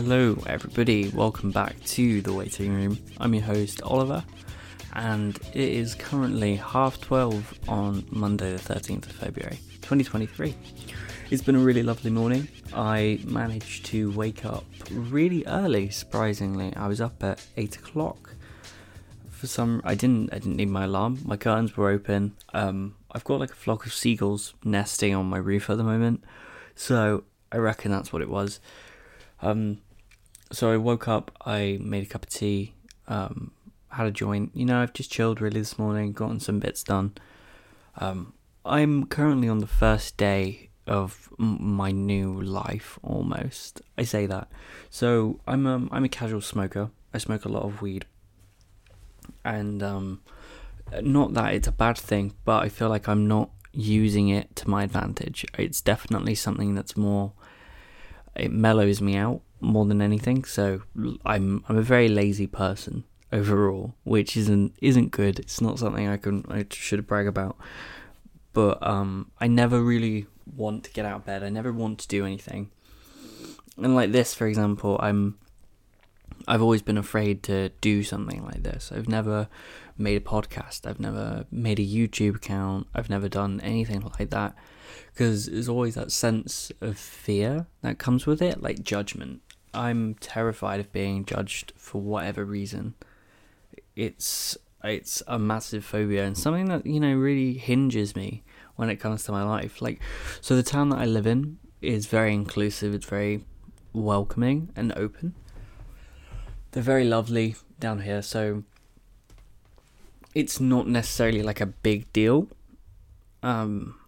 Hello, 0.00 0.40
everybody. 0.46 1.08
Welcome 1.08 1.50
back 1.50 1.74
to 1.86 2.22
the 2.22 2.32
waiting 2.32 2.72
room. 2.72 2.98
I'm 3.18 3.34
your 3.34 3.42
host, 3.42 3.82
Oliver, 3.82 4.22
and 4.92 5.36
it 5.54 5.56
is 5.56 5.96
currently 5.96 6.54
half 6.54 7.00
12 7.00 7.58
on 7.66 8.06
Monday, 8.08 8.52
the 8.52 8.60
13th 8.60 9.06
of 9.06 9.12
February, 9.12 9.58
2023. 9.82 10.54
It's 11.30 11.42
been 11.42 11.56
a 11.56 11.58
really 11.58 11.82
lovely 11.82 12.12
morning. 12.12 12.46
I 12.72 13.18
managed 13.24 13.86
to 13.86 14.12
wake 14.12 14.44
up 14.44 14.64
really 14.92 15.44
early, 15.48 15.90
surprisingly. 15.90 16.72
I 16.76 16.86
was 16.86 17.00
up 17.00 17.20
at 17.24 17.44
8 17.56 17.78
o'clock. 17.78 18.36
For 19.30 19.48
some, 19.48 19.82
I 19.82 19.96
didn't. 19.96 20.32
I 20.32 20.38
didn't 20.38 20.58
need 20.58 20.70
my 20.70 20.84
alarm. 20.84 21.18
My 21.24 21.36
curtains 21.36 21.76
were 21.76 21.90
open. 21.90 22.36
Um, 22.54 22.94
I've 23.10 23.24
got 23.24 23.40
like 23.40 23.50
a 23.50 23.56
flock 23.56 23.84
of 23.84 23.92
seagulls 23.92 24.54
nesting 24.62 25.12
on 25.16 25.26
my 25.26 25.38
roof 25.38 25.68
at 25.68 25.76
the 25.76 25.82
moment, 25.82 26.22
so 26.76 27.24
I 27.50 27.56
reckon 27.56 27.90
that's 27.90 28.12
what 28.12 28.22
it 28.22 28.30
was. 28.30 28.60
Um, 29.42 29.78
so 30.50 30.70
I 30.70 30.76
woke 30.76 31.08
up, 31.08 31.30
I 31.44 31.78
made 31.80 32.04
a 32.04 32.06
cup 32.06 32.24
of 32.24 32.30
tea, 32.30 32.74
um, 33.06 33.52
had 33.90 34.06
a 34.06 34.10
joint. 34.10 34.52
You 34.54 34.64
know, 34.64 34.80
I've 34.80 34.92
just 34.92 35.10
chilled 35.10 35.40
really 35.40 35.60
this 35.60 35.78
morning, 35.78 36.12
gotten 36.12 36.40
some 36.40 36.58
bits 36.58 36.82
done. 36.82 37.14
Um, 37.96 38.34
I'm 38.64 39.06
currently 39.06 39.48
on 39.48 39.58
the 39.58 39.66
first 39.66 40.16
day 40.16 40.70
of 40.86 41.28
m- 41.38 41.58
my 41.60 41.90
new 41.90 42.40
life, 42.40 42.98
almost. 43.02 43.82
I 43.96 44.04
say 44.04 44.26
that. 44.26 44.48
So 44.90 45.40
I'm 45.46 45.66
um, 45.66 45.88
I'm 45.92 46.04
a 46.04 46.08
casual 46.08 46.40
smoker. 46.40 46.90
I 47.12 47.18
smoke 47.18 47.44
a 47.44 47.48
lot 47.48 47.64
of 47.64 47.82
weed, 47.82 48.04
and 49.44 49.82
um, 49.82 50.20
not 51.00 51.34
that 51.34 51.54
it's 51.54 51.68
a 51.68 51.72
bad 51.72 51.98
thing, 51.98 52.34
but 52.44 52.62
I 52.62 52.68
feel 52.68 52.88
like 52.88 53.08
I'm 53.08 53.26
not 53.26 53.50
using 53.72 54.28
it 54.28 54.54
to 54.56 54.68
my 54.68 54.84
advantage. 54.84 55.44
It's 55.58 55.80
definitely 55.80 56.34
something 56.34 56.74
that's 56.74 56.96
more 56.96 57.32
it 58.34 58.52
mellows 58.52 59.00
me 59.00 59.16
out 59.16 59.40
more 59.60 59.84
than 59.84 60.00
anything. 60.02 60.44
So 60.44 60.82
I'm 61.24 61.64
I'm 61.68 61.76
a 61.76 61.82
very 61.82 62.08
lazy 62.08 62.46
person 62.46 63.04
overall, 63.32 63.94
which 64.04 64.36
isn't 64.36 64.74
isn't 64.80 65.10
good. 65.10 65.38
It's 65.38 65.60
not 65.60 65.78
something 65.78 66.08
I 66.08 66.16
can 66.16 66.44
I 66.48 66.66
should 66.70 67.06
brag 67.06 67.26
about. 67.26 67.56
But 68.52 68.84
um, 68.84 69.30
I 69.40 69.46
never 69.46 69.82
really 69.82 70.26
want 70.56 70.84
to 70.84 70.92
get 70.92 71.04
out 71.04 71.18
of 71.18 71.26
bed. 71.26 71.42
I 71.42 71.48
never 71.48 71.72
want 71.72 71.98
to 72.00 72.08
do 72.08 72.24
anything. 72.24 72.70
And 73.76 73.94
like 73.94 74.10
this, 74.12 74.34
for 74.34 74.46
example, 74.46 74.98
I'm 75.00 75.38
I've 76.46 76.62
always 76.62 76.82
been 76.82 76.98
afraid 76.98 77.42
to 77.44 77.70
do 77.80 78.02
something 78.02 78.44
like 78.44 78.62
this. 78.62 78.90
I've 78.92 79.08
never 79.08 79.48
made 79.96 80.16
a 80.16 80.24
podcast. 80.24 80.86
I've 80.86 81.00
never 81.00 81.44
made 81.50 81.78
a 81.78 81.86
YouTube 81.86 82.36
account. 82.36 82.86
I've 82.94 83.10
never 83.10 83.28
done 83.28 83.60
anything 83.60 84.00
like 84.18 84.30
that 84.30 84.54
because 85.12 85.46
there's 85.46 85.68
always 85.68 85.94
that 85.96 86.12
sense 86.12 86.72
of 86.80 86.96
fear 86.96 87.66
that 87.82 87.98
comes 87.98 88.26
with 88.26 88.40
it, 88.40 88.62
like 88.62 88.82
judgment. 88.82 89.42
I'm 89.74 90.14
terrified 90.14 90.80
of 90.80 90.92
being 90.92 91.24
judged 91.24 91.72
for 91.76 92.00
whatever 92.00 92.44
reason. 92.44 92.94
It's 93.96 94.56
it's 94.84 95.22
a 95.26 95.38
massive 95.38 95.84
phobia 95.84 96.24
and 96.24 96.38
something 96.38 96.66
that 96.66 96.86
you 96.86 97.00
know 97.00 97.14
really 97.14 97.54
hinges 97.54 98.14
me 98.14 98.44
when 98.76 98.90
it 98.90 98.96
comes 98.96 99.24
to 99.24 99.32
my 99.32 99.42
life. 99.42 99.82
Like, 99.82 100.00
so 100.40 100.54
the 100.54 100.62
town 100.62 100.90
that 100.90 100.98
I 100.98 101.04
live 101.04 101.26
in 101.26 101.58
is 101.82 102.06
very 102.06 102.32
inclusive. 102.32 102.94
It's 102.94 103.06
very 103.06 103.44
welcoming 103.92 104.70
and 104.76 104.92
open. 104.96 105.34
They're 106.70 106.82
very 106.82 107.04
lovely 107.04 107.56
down 107.80 108.02
here, 108.02 108.22
so 108.22 108.62
it's 110.34 110.60
not 110.60 110.86
necessarily 110.86 111.42
like 111.42 111.60
a 111.60 111.66
big 111.66 112.12
deal. 112.12 112.48
Um, 113.42 113.98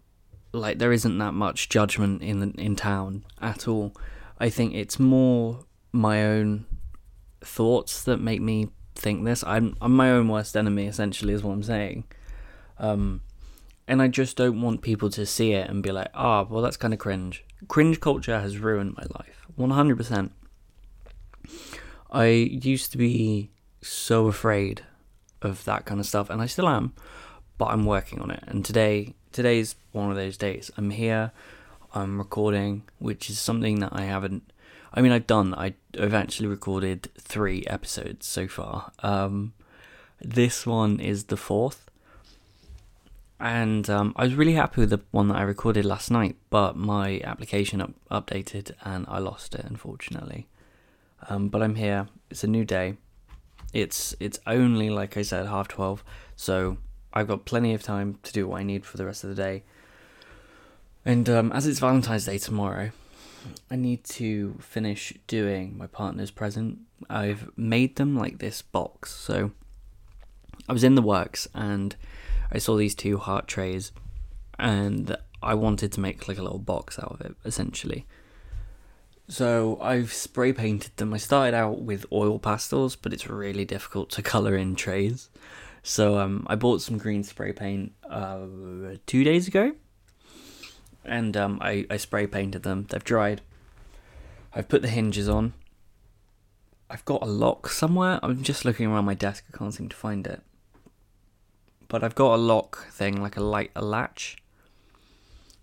like 0.53 0.79
there 0.79 0.91
isn't 0.91 1.17
that 1.17 1.33
much 1.33 1.69
judgment 1.69 2.21
in 2.21 2.39
the, 2.39 2.61
in 2.61 2.75
town 2.75 3.25
at 3.41 3.67
all. 3.67 3.93
I 4.41 4.49
think 4.49 4.73
it's 4.73 4.99
more 4.99 5.65
my 5.91 6.25
own 6.25 6.65
thoughts 7.41 8.03
that 8.05 8.17
make 8.17 8.41
me 8.41 8.69
think 8.95 9.23
this. 9.23 9.43
I'm 9.43 9.77
I'm 9.79 9.95
my 9.95 10.09
own 10.09 10.27
worst 10.29 10.57
enemy 10.57 10.87
essentially 10.87 11.33
is 11.33 11.43
what 11.43 11.53
I'm 11.53 11.61
saying. 11.61 12.05
Um, 12.79 13.21
and 13.87 14.01
I 14.01 14.07
just 14.07 14.35
don't 14.37 14.59
want 14.59 14.81
people 14.81 15.11
to 15.11 15.27
see 15.27 15.53
it 15.53 15.69
and 15.69 15.83
be 15.83 15.91
like, 15.91 16.09
"Ah, 16.15 16.41
oh, 16.41 16.47
well 16.49 16.63
that's 16.63 16.75
kind 16.75 16.91
of 16.91 16.99
cringe." 16.99 17.45
Cringe 17.67 17.99
culture 17.99 18.39
has 18.39 18.57
ruined 18.57 18.95
my 18.97 19.05
life. 19.19 19.45
100%. 19.59 20.31
I 22.09 22.25
used 22.25 22.91
to 22.93 22.97
be 22.97 23.51
so 23.83 24.25
afraid 24.25 24.81
of 25.43 25.63
that 25.65 25.85
kind 25.85 25.99
of 25.99 26.07
stuff 26.07 26.31
and 26.31 26.41
I 26.41 26.47
still 26.47 26.67
am, 26.67 26.93
but 27.59 27.65
I'm 27.65 27.85
working 27.85 28.19
on 28.21 28.31
it. 28.31 28.43
And 28.47 28.65
today 28.65 29.13
today's 29.31 29.75
one 29.91 30.09
of 30.09 30.15
those 30.15 30.35
days. 30.35 30.71
I'm 30.77 30.89
here, 30.89 31.31
I'm 31.93 32.17
recording, 32.17 32.83
which 32.99 33.29
is 33.29 33.37
something 33.37 33.79
that 33.79 33.91
I 33.93 34.03
haven't. 34.03 34.51
I 34.93 35.01
mean, 35.01 35.11
I've 35.11 35.27
done. 35.27 35.53
I, 35.53 35.73
have 35.97 36.13
actually 36.13 36.47
recorded 36.47 37.09
three 37.17 37.65
episodes 37.67 38.25
so 38.25 38.47
far. 38.47 38.91
Um, 38.99 39.53
this 40.21 40.65
one 40.65 40.99
is 40.99 41.25
the 41.25 41.37
fourth, 41.37 41.89
and 43.39 43.89
um, 43.89 44.13
I 44.15 44.23
was 44.23 44.35
really 44.35 44.53
happy 44.53 44.81
with 44.81 44.91
the 44.91 45.01
one 45.11 45.27
that 45.29 45.37
I 45.37 45.41
recorded 45.41 45.83
last 45.83 46.11
night. 46.11 46.37
But 46.49 46.77
my 46.77 47.19
application 47.23 47.81
up- 47.81 47.93
updated, 48.09 48.71
and 48.83 49.05
I 49.09 49.19
lost 49.19 49.55
it, 49.55 49.65
unfortunately. 49.65 50.47
Um, 51.27 51.49
but 51.49 51.61
I'm 51.61 51.75
here. 51.75 52.07
It's 52.29 52.43
a 52.43 52.47
new 52.47 52.63
day. 52.63 52.95
It's 53.73 54.15
it's 54.19 54.39
only 54.47 54.89
like 54.89 55.17
I 55.17 55.23
said, 55.23 55.47
half 55.47 55.67
twelve. 55.67 56.03
So 56.35 56.77
I've 57.13 57.27
got 57.27 57.45
plenty 57.45 57.73
of 57.73 57.83
time 57.83 58.17
to 58.23 58.31
do 58.31 58.47
what 58.47 58.61
I 58.61 58.63
need 58.63 58.85
for 58.85 58.95
the 58.95 59.05
rest 59.05 59.23
of 59.25 59.29
the 59.29 59.35
day. 59.35 59.63
And 61.05 61.29
um, 61.29 61.51
as 61.51 61.65
it's 61.65 61.79
Valentine's 61.79 62.25
Day 62.25 62.37
tomorrow, 62.37 62.91
I 63.69 63.75
need 63.75 64.03
to 64.05 64.55
finish 64.59 65.13
doing 65.27 65.77
my 65.77 65.87
partner's 65.87 66.31
present. 66.31 66.79
I've 67.09 67.49
made 67.57 67.95
them 67.95 68.15
like 68.15 68.39
this 68.39 68.61
box. 68.61 69.11
So 69.11 69.51
I 70.69 70.73
was 70.73 70.83
in 70.83 70.95
the 70.95 71.01
works 71.01 71.47
and 71.53 71.95
I 72.51 72.59
saw 72.59 72.75
these 72.75 72.95
two 72.95 73.17
heart 73.17 73.47
trays 73.47 73.91
and 74.59 75.17
I 75.41 75.55
wanted 75.55 75.91
to 75.93 75.99
make 75.99 76.27
like 76.27 76.37
a 76.37 76.43
little 76.43 76.59
box 76.59 76.99
out 76.99 77.11
of 77.11 77.21
it 77.21 77.35
essentially. 77.45 78.05
So 79.27 79.79
I've 79.81 80.11
spray 80.13 80.53
painted 80.53 80.97
them. 80.97 81.13
I 81.13 81.17
started 81.17 81.55
out 81.55 81.81
with 81.81 82.05
oil 82.11 82.37
pastels, 82.37 82.95
but 82.95 83.13
it's 83.13 83.27
really 83.27 83.65
difficult 83.65 84.09
to 84.11 84.21
color 84.33 84.55
in 84.55 84.75
trays. 84.75 85.29
So 85.83 86.19
um, 86.19 86.45
I 86.47 86.55
bought 86.55 86.81
some 86.81 86.97
green 86.97 87.23
spray 87.23 87.53
paint 87.53 87.93
uh, 88.07 88.39
two 89.07 89.23
days 89.23 89.47
ago, 89.47 89.73
and 91.05 91.35
um, 91.35 91.59
I, 91.61 91.85
I 91.89 91.97
spray 91.97 92.27
painted 92.27 92.63
them. 92.63 92.85
They've 92.89 93.03
dried. 93.03 93.41
I've 94.53 94.67
put 94.67 94.81
the 94.81 94.89
hinges 94.89 95.29
on. 95.29 95.53
I've 96.89 97.05
got 97.05 97.21
a 97.21 97.25
lock 97.25 97.69
somewhere. 97.69 98.19
I'm 98.21 98.43
just 98.43 98.65
looking 98.65 98.87
around 98.87 99.05
my 99.05 99.13
desk. 99.13 99.45
I 99.53 99.57
can't 99.57 99.73
seem 99.73 99.89
to 99.89 99.95
find 99.95 100.27
it. 100.27 100.41
But 101.87 102.03
I've 102.03 102.15
got 102.15 102.35
a 102.35 102.37
lock 102.37 102.87
thing, 102.89 103.21
like 103.21 103.37
a 103.37 103.41
light, 103.41 103.71
a 103.75 103.81
latch. 103.83 104.37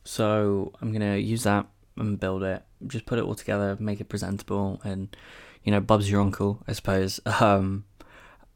So 0.05 0.73
I'm 0.81 0.93
gonna 0.93 1.17
use 1.17 1.43
that 1.43 1.67
and 1.97 2.19
build 2.19 2.43
it. 2.43 2.63
Just 2.87 3.07
put 3.07 3.19
it 3.19 3.25
all 3.25 3.35
together, 3.35 3.77
make 3.79 4.01
it 4.01 4.09
presentable, 4.09 4.81
and 4.85 5.15
you 5.65 5.73
know, 5.73 5.81
Bub's 5.81 6.11
your 6.11 6.21
uncle, 6.21 6.63
I 6.67 6.73
suppose. 6.73 7.21
Um, 7.41 7.85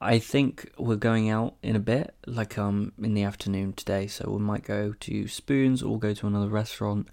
I 0.02 0.18
think 0.18 0.72
we're 0.76 0.96
going 0.96 1.30
out 1.30 1.54
in 1.62 1.76
a 1.76 1.80
bit, 1.80 2.14
like 2.26 2.58
um 2.58 2.92
in 3.00 3.14
the 3.14 3.22
afternoon 3.22 3.72
today. 3.74 4.06
So 4.08 4.30
we 4.30 4.40
might 4.40 4.64
go 4.64 4.94
to 5.00 5.28
Spoons 5.28 5.82
or 5.82 5.98
go 5.98 6.12
to 6.12 6.26
another 6.26 6.48
restaurant, 6.48 7.08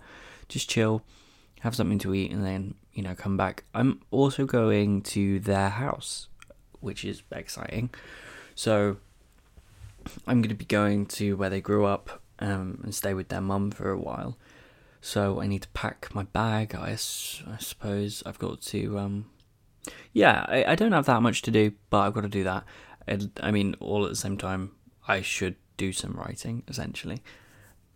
just 0.48 0.70
chill, 0.70 1.04
have 1.62 1.76
something 1.76 2.00
to 2.00 2.14
eat, 2.14 2.32
and 2.32 2.44
then 2.44 2.74
you 2.94 3.04
know 3.04 3.16
come 3.16 3.38
back. 3.38 3.64
I'm 3.74 4.02
also 4.12 4.46
going 4.46 5.04
to 5.04 5.40
their 5.40 5.70
house, 5.70 6.28
which 6.80 7.06
is 7.06 7.22
exciting. 7.32 7.92
So 8.56 8.98
I'm 10.28 10.42
going 10.42 10.50
to 10.50 10.56
be 10.56 10.66
going 10.66 11.06
to 11.08 11.36
where 11.38 11.50
they 11.50 11.62
grew 11.62 11.86
up 11.86 12.22
um, 12.40 12.82
and 12.84 12.96
stay 12.96 13.14
with 13.14 13.30
their 13.30 13.42
mum 13.42 13.72
for 13.72 13.92
a 13.92 13.98
while. 13.98 14.38
So 15.02 15.40
I 15.40 15.48
need 15.48 15.62
to 15.62 15.70
pack 15.70 16.14
my 16.14 16.24
bag. 16.24 16.76
I, 16.76 16.92
I 16.92 16.96
suppose 17.60 18.24
I've 18.26 18.40
got 18.40 18.62
to 18.64 19.00
um, 19.00 19.26
yeah, 20.14 20.46
I, 20.48 20.66
I 20.72 20.76
don't 20.76 20.92
have 20.92 21.06
that 21.06 21.22
much 21.22 21.42
to 21.44 21.52
do, 21.52 21.74
but 21.90 22.00
I've 22.00 22.14
got 22.14 22.22
to 22.22 22.30
do 22.30 22.44
that. 22.44 22.64
And, 23.08 23.32
I 23.42 23.52
mean, 23.52 23.76
all 23.80 24.04
at 24.06 24.10
the 24.10 24.16
same 24.16 24.38
time, 24.38 24.72
I 25.08 25.22
should 25.22 25.56
do 25.80 25.92
some 25.94 26.14
writing 26.14 26.62
essentially, 26.68 27.24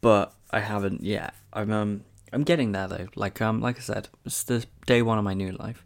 but 0.01 0.33
I 0.50 0.62
haven't 0.62 1.03
yet. 1.03 1.35
I'm 1.51 1.71
um 1.71 2.03
I'm 2.31 2.44
getting 2.44 2.71
there 2.71 2.88
though. 2.88 3.07
Like 3.15 3.39
um 3.41 3.62
like 3.62 3.77
I 3.77 3.81
said, 3.81 4.09
it's 4.25 4.44
the 4.44 4.65
day 4.88 5.03
one 5.03 5.19
of 5.19 5.24
my 5.24 5.35
new 5.35 5.51
life, 5.51 5.85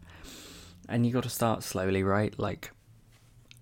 and 0.88 1.04
you 1.04 1.12
got 1.12 1.24
to 1.24 1.28
start 1.28 1.62
slowly, 1.62 2.02
right? 2.02 2.38
Like 2.38 2.70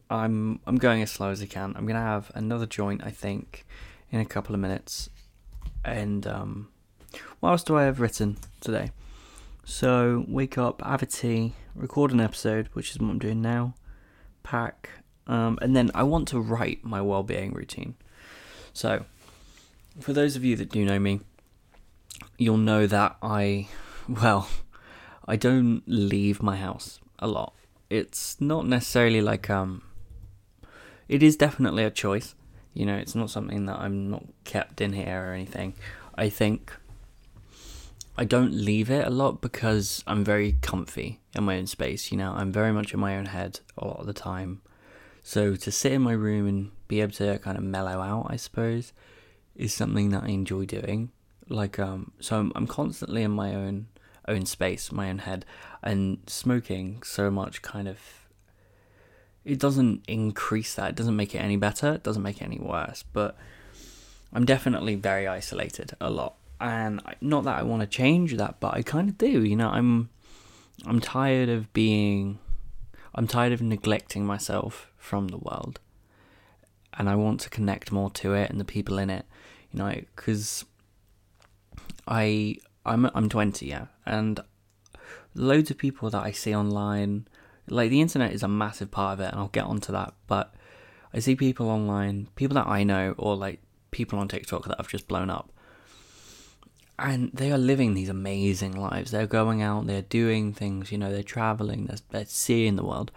I'm 0.09 0.61
I'm 0.67 0.77
going 0.77 1.03
as 1.03 1.11
slow 1.11 1.31
as 1.31 1.43
I 1.43 1.47
can. 1.47 1.75
I'm 1.77 1.87
gonna 1.87 1.99
have 1.99 2.31
another 2.35 2.67
joint, 2.67 3.03
I 3.05 3.11
think, 3.11 3.67
in 4.13 4.21
a 4.21 4.27
couple 4.27 4.55
of 4.55 4.61
minutes, 4.61 5.11
and 5.85 6.27
um, 6.27 6.69
what 7.41 7.51
else 7.51 7.65
do 7.65 7.77
I 7.77 7.85
have 7.85 8.01
written 8.01 8.37
today? 8.61 8.91
So 9.65 10.25
wake 10.29 10.59
up, 10.59 10.83
have 10.83 11.03
a 11.03 11.07
tea, 11.07 11.55
record 11.77 12.13
an 12.13 12.21
episode, 12.21 12.69
which 12.73 12.91
is 12.91 12.99
what 12.99 13.11
I'm 13.11 13.19
doing 13.19 13.43
now, 13.43 13.75
pack, 14.43 14.91
um, 15.27 15.59
and 15.61 15.75
then 15.77 15.91
I 15.95 16.03
want 16.03 16.29
to 16.29 16.41
write 16.41 16.85
my 16.85 17.01
well-being 17.01 17.53
routine. 17.53 17.95
So, 18.73 19.05
for 20.01 20.13
those 20.13 20.37
of 20.37 20.45
you 20.45 20.57
that 20.57 20.71
do 20.71 20.85
know 20.85 20.99
me, 20.99 21.21
you'll 22.39 22.57
know 22.57 22.87
that 22.87 23.17
I, 23.23 23.69
well, 24.09 24.49
I 25.27 25.37
don't 25.37 25.83
leave 25.87 26.43
my 26.43 26.57
house 26.57 27.01
a 27.19 27.27
lot. 27.27 27.55
It's 27.89 28.41
not 28.41 28.67
necessarily 28.67 29.23
like 29.23 29.49
um 29.49 29.83
it 31.09 31.23
is 31.23 31.37
definitely 31.37 31.85
a 31.85 31.91
choice. 31.91 32.35
You 32.75 32.85
know, 32.85 32.97
it's 32.97 33.15
not 33.15 33.31
something 33.31 33.67
that 33.67 33.79
I'm 33.79 34.11
not 34.11 34.25
kept 34.45 34.81
in 34.81 34.93
here 34.93 35.29
or 35.29 35.33
anything. 35.33 35.75
I 36.15 36.29
think 36.29 36.73
I 38.19 38.25
don't 38.25 38.53
leave 38.53 38.91
it 38.91 39.07
a 39.07 39.11
lot 39.11 39.41
because 39.41 40.03
I'm 40.07 40.25
very 40.25 40.57
comfy 40.63 41.21
in 41.35 41.45
my 41.45 41.59
own 41.59 41.67
space. 41.67 42.11
You 42.11 42.19
know, 42.19 42.33
I'm 42.33 42.51
very 42.51 42.73
much 42.73 42.95
in 42.95 43.01
my 43.01 43.17
own 43.17 43.27
head 43.27 43.61
a 43.77 43.87
lot 43.87 44.01
of 44.01 44.07
the 44.07 44.15
time. 44.15 44.63
So 45.23 45.55
to 45.57 45.73
sit 45.73 45.93
in 45.93 46.03
my 46.03 46.13
room 46.13 46.47
and 46.47 46.71
be 46.89 47.01
able 47.01 47.13
to 47.15 47.39
kind 47.39 47.59
of 47.59 47.65
mellow 47.65 48.01
out, 48.01 48.29
I 48.31 48.37
suppose, 48.37 48.93
is 49.55 49.75
something 49.75 50.11
that 50.11 50.25
I 50.25 50.29
enjoy 50.29 50.65
doing. 50.65 51.11
Like, 51.49 51.79
um, 51.79 52.13
so 52.21 52.39
I'm, 52.39 52.53
I'm 52.55 52.67
constantly 52.67 53.23
in 53.23 53.33
my 53.33 53.55
own 53.55 53.89
own 54.29 54.45
space, 54.45 54.91
my 54.91 55.09
own 55.09 55.19
head, 55.19 55.45
and 55.83 56.19
smoking 56.27 57.01
so 57.05 57.31
much 57.31 57.63
kind 57.63 57.87
of 57.87 57.99
it 59.45 59.61
doesn't 59.61 60.05
increase 60.09 60.75
that. 60.75 60.91
It 60.91 60.97
doesn't 60.97 61.15
make 61.15 61.35
it 61.35 61.39
any 61.39 61.57
better. 61.57 61.95
It 61.95 62.03
doesn't 62.03 62.23
make 62.23 62.41
it 62.41 62.45
any 62.45 62.59
worse. 62.59 63.05
But 63.13 63.37
I'm 64.33 64.45
definitely 64.45 64.97
very 64.97 65.29
isolated 65.29 65.93
a 66.01 66.11
lot, 66.11 66.35
and 66.61 67.01
not 67.21 67.45
that 67.45 67.59
I 67.59 67.63
want 67.63 67.83
to 67.83 67.87
change 67.87 68.37
that, 68.37 68.61
but 68.61 68.75
I 68.75 68.83
kind 68.83 69.09
of 69.09 69.19
do. 69.19 69.45
You 69.45 69.57
know, 69.57 69.69
I'm 69.69 70.11
I'm 70.87 71.01
tired 71.01 71.49
of 71.49 71.73
being, 71.73 72.39
I'm 73.15 73.27
tired 73.27 73.53
of 73.53 73.63
neglecting 73.63 74.25
myself 74.25 74.91
from 74.97 75.29
the 75.29 75.39
world, 75.39 75.81
and 76.95 77.09
I 77.09 77.15
want 77.15 77.41
to 77.41 77.51
connect 77.51 77.93
more 77.93 78.11
to 78.11 78.35
it 78.35 78.51
and 78.51 78.61
the 78.61 78.65
people 78.65 78.99
in 78.99 79.11
it. 79.11 79.27
You 79.73 79.79
know, 79.79 79.95
because 80.15 80.65
I 82.07 82.57
I'm 82.85 83.11
I'm 83.15 83.29
20, 83.29 83.67
yeah, 83.67 83.87
and 84.05 84.41
loads 85.35 85.71
of 85.71 85.79
people 85.79 86.09
that 86.11 86.23
I 86.23 86.33
see 86.33 86.55
online 86.55 87.27
like 87.69 87.91
the 87.91 88.01
internet 88.01 88.33
is 88.33 88.43
a 88.43 88.49
massive 88.49 88.91
part 88.91 89.15
of 89.15 89.21
it, 89.21 89.31
and 89.33 89.41
I'll 89.41 89.49
get 89.49 89.65
onto 89.65 89.93
that. 89.93 90.15
But 90.27 90.55
I 91.13 91.19
see 91.19 91.37
people 91.37 91.69
online, 91.69 92.29
people 92.37 92.55
that 92.55 92.67
I 92.67 92.85
know, 92.85 93.15
or 93.19 93.37
like 93.37 93.61
people 93.91 94.19
on 94.19 94.29
TikTok 94.29 94.67
that 94.67 94.79
have 94.79 94.89
just 94.89 95.09
blown 95.09 95.31
up, 95.31 95.53
and 96.99 97.31
they 97.33 97.53
are 97.53 97.59
living 97.59 97.95
these 97.95 98.09
amazing 98.09 98.75
lives. 98.75 99.11
They're 99.11 99.27
going 99.27 99.63
out, 99.63 99.87
they're 99.87 100.03
doing 100.03 100.53
things, 100.53 100.91
you 100.91 100.99
know, 100.99 101.13
they're 101.13 101.23
traveling, 101.23 101.87
they're, 101.87 101.99
they're 102.11 102.25
seeing 102.27 102.77
the 102.77 102.85
world, 102.85 103.13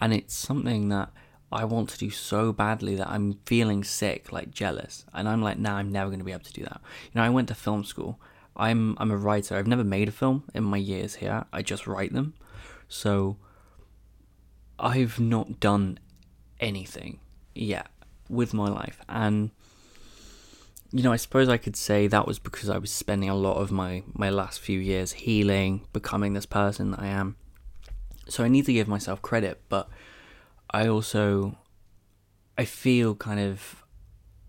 and 0.00 0.12
it's 0.12 0.34
something 0.34 0.88
that 0.88 1.10
I 1.52 1.64
want 1.64 1.88
to 1.90 1.98
do 1.98 2.10
so 2.10 2.52
badly 2.52 2.94
that 2.96 3.08
I'm 3.08 3.38
feeling 3.44 3.84
sick, 3.84 4.32
like 4.32 4.50
jealous, 4.50 5.04
and 5.12 5.28
I'm 5.28 5.42
like, 5.42 5.58
nah, 5.58 5.76
I'm 5.76 5.92
never 5.92 6.10
going 6.10 6.20
to 6.20 6.24
be 6.24 6.32
able 6.32 6.44
to 6.44 6.52
do 6.52 6.62
that. 6.62 6.80
You 7.04 7.20
know, 7.20 7.22
I 7.22 7.28
went 7.28 7.48
to 7.48 7.54
film 7.54 7.84
school. 7.84 8.20
I'm 8.56 8.96
I'm 8.98 9.10
a 9.10 9.16
writer. 9.16 9.56
I've 9.56 9.66
never 9.66 9.84
made 9.84 10.08
a 10.08 10.12
film 10.12 10.44
in 10.54 10.64
my 10.64 10.76
years 10.76 11.16
here. 11.16 11.44
I 11.52 11.62
just 11.62 11.86
write 11.86 12.12
them. 12.12 12.34
So 12.88 13.36
I've 14.78 15.18
not 15.20 15.60
done 15.60 15.98
anything 16.58 17.20
yet 17.54 17.88
with 18.28 18.52
my 18.54 18.68
life. 18.68 19.00
And, 19.08 19.50
you 20.92 21.02
know, 21.02 21.12
I 21.12 21.16
suppose 21.16 21.48
I 21.48 21.56
could 21.56 21.76
say 21.76 22.06
that 22.06 22.26
was 22.26 22.38
because 22.38 22.68
I 22.68 22.78
was 22.78 22.90
spending 22.90 23.28
a 23.28 23.34
lot 23.34 23.56
of 23.56 23.70
my, 23.70 24.02
my 24.12 24.30
last 24.30 24.60
few 24.60 24.78
years 24.78 25.12
healing, 25.12 25.86
becoming 25.92 26.32
this 26.32 26.46
person 26.46 26.90
that 26.92 27.00
I 27.00 27.06
am. 27.06 27.36
So 28.28 28.44
I 28.44 28.48
need 28.48 28.66
to 28.66 28.72
give 28.72 28.88
myself 28.88 29.22
credit, 29.22 29.60
but 29.68 29.88
I 30.70 30.88
also, 30.88 31.58
I 32.58 32.64
feel 32.64 33.14
kind 33.14 33.40
of 33.40 33.84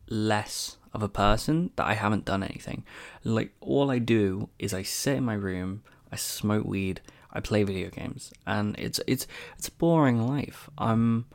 less 0.10 0.78
of 0.94 1.02
a 1.04 1.10
person 1.10 1.72
that 1.76 1.86
I 1.86 1.94
haven't 1.94 2.26
done 2.26 2.44
anything. 2.44 2.86
Like, 3.24 3.54
all 3.62 3.92
I 3.92 4.00
do 4.00 4.50
is 4.60 4.74
I 4.74 4.84
sit 4.84 5.18
in 5.18 5.24
my 5.24 5.34
room, 5.34 5.84
I 6.12 6.16
smoke 6.16 6.66
weed, 6.66 7.02
I 7.34 7.40
play 7.40 7.64
video 7.64 7.90
games, 7.90 8.34
and 8.46 8.76
it's 8.78 9.00
it's 9.08 9.26
it's 9.58 9.70
a 9.70 9.72
boring 9.72 10.28
life. 10.28 10.70
I'm 10.78 11.26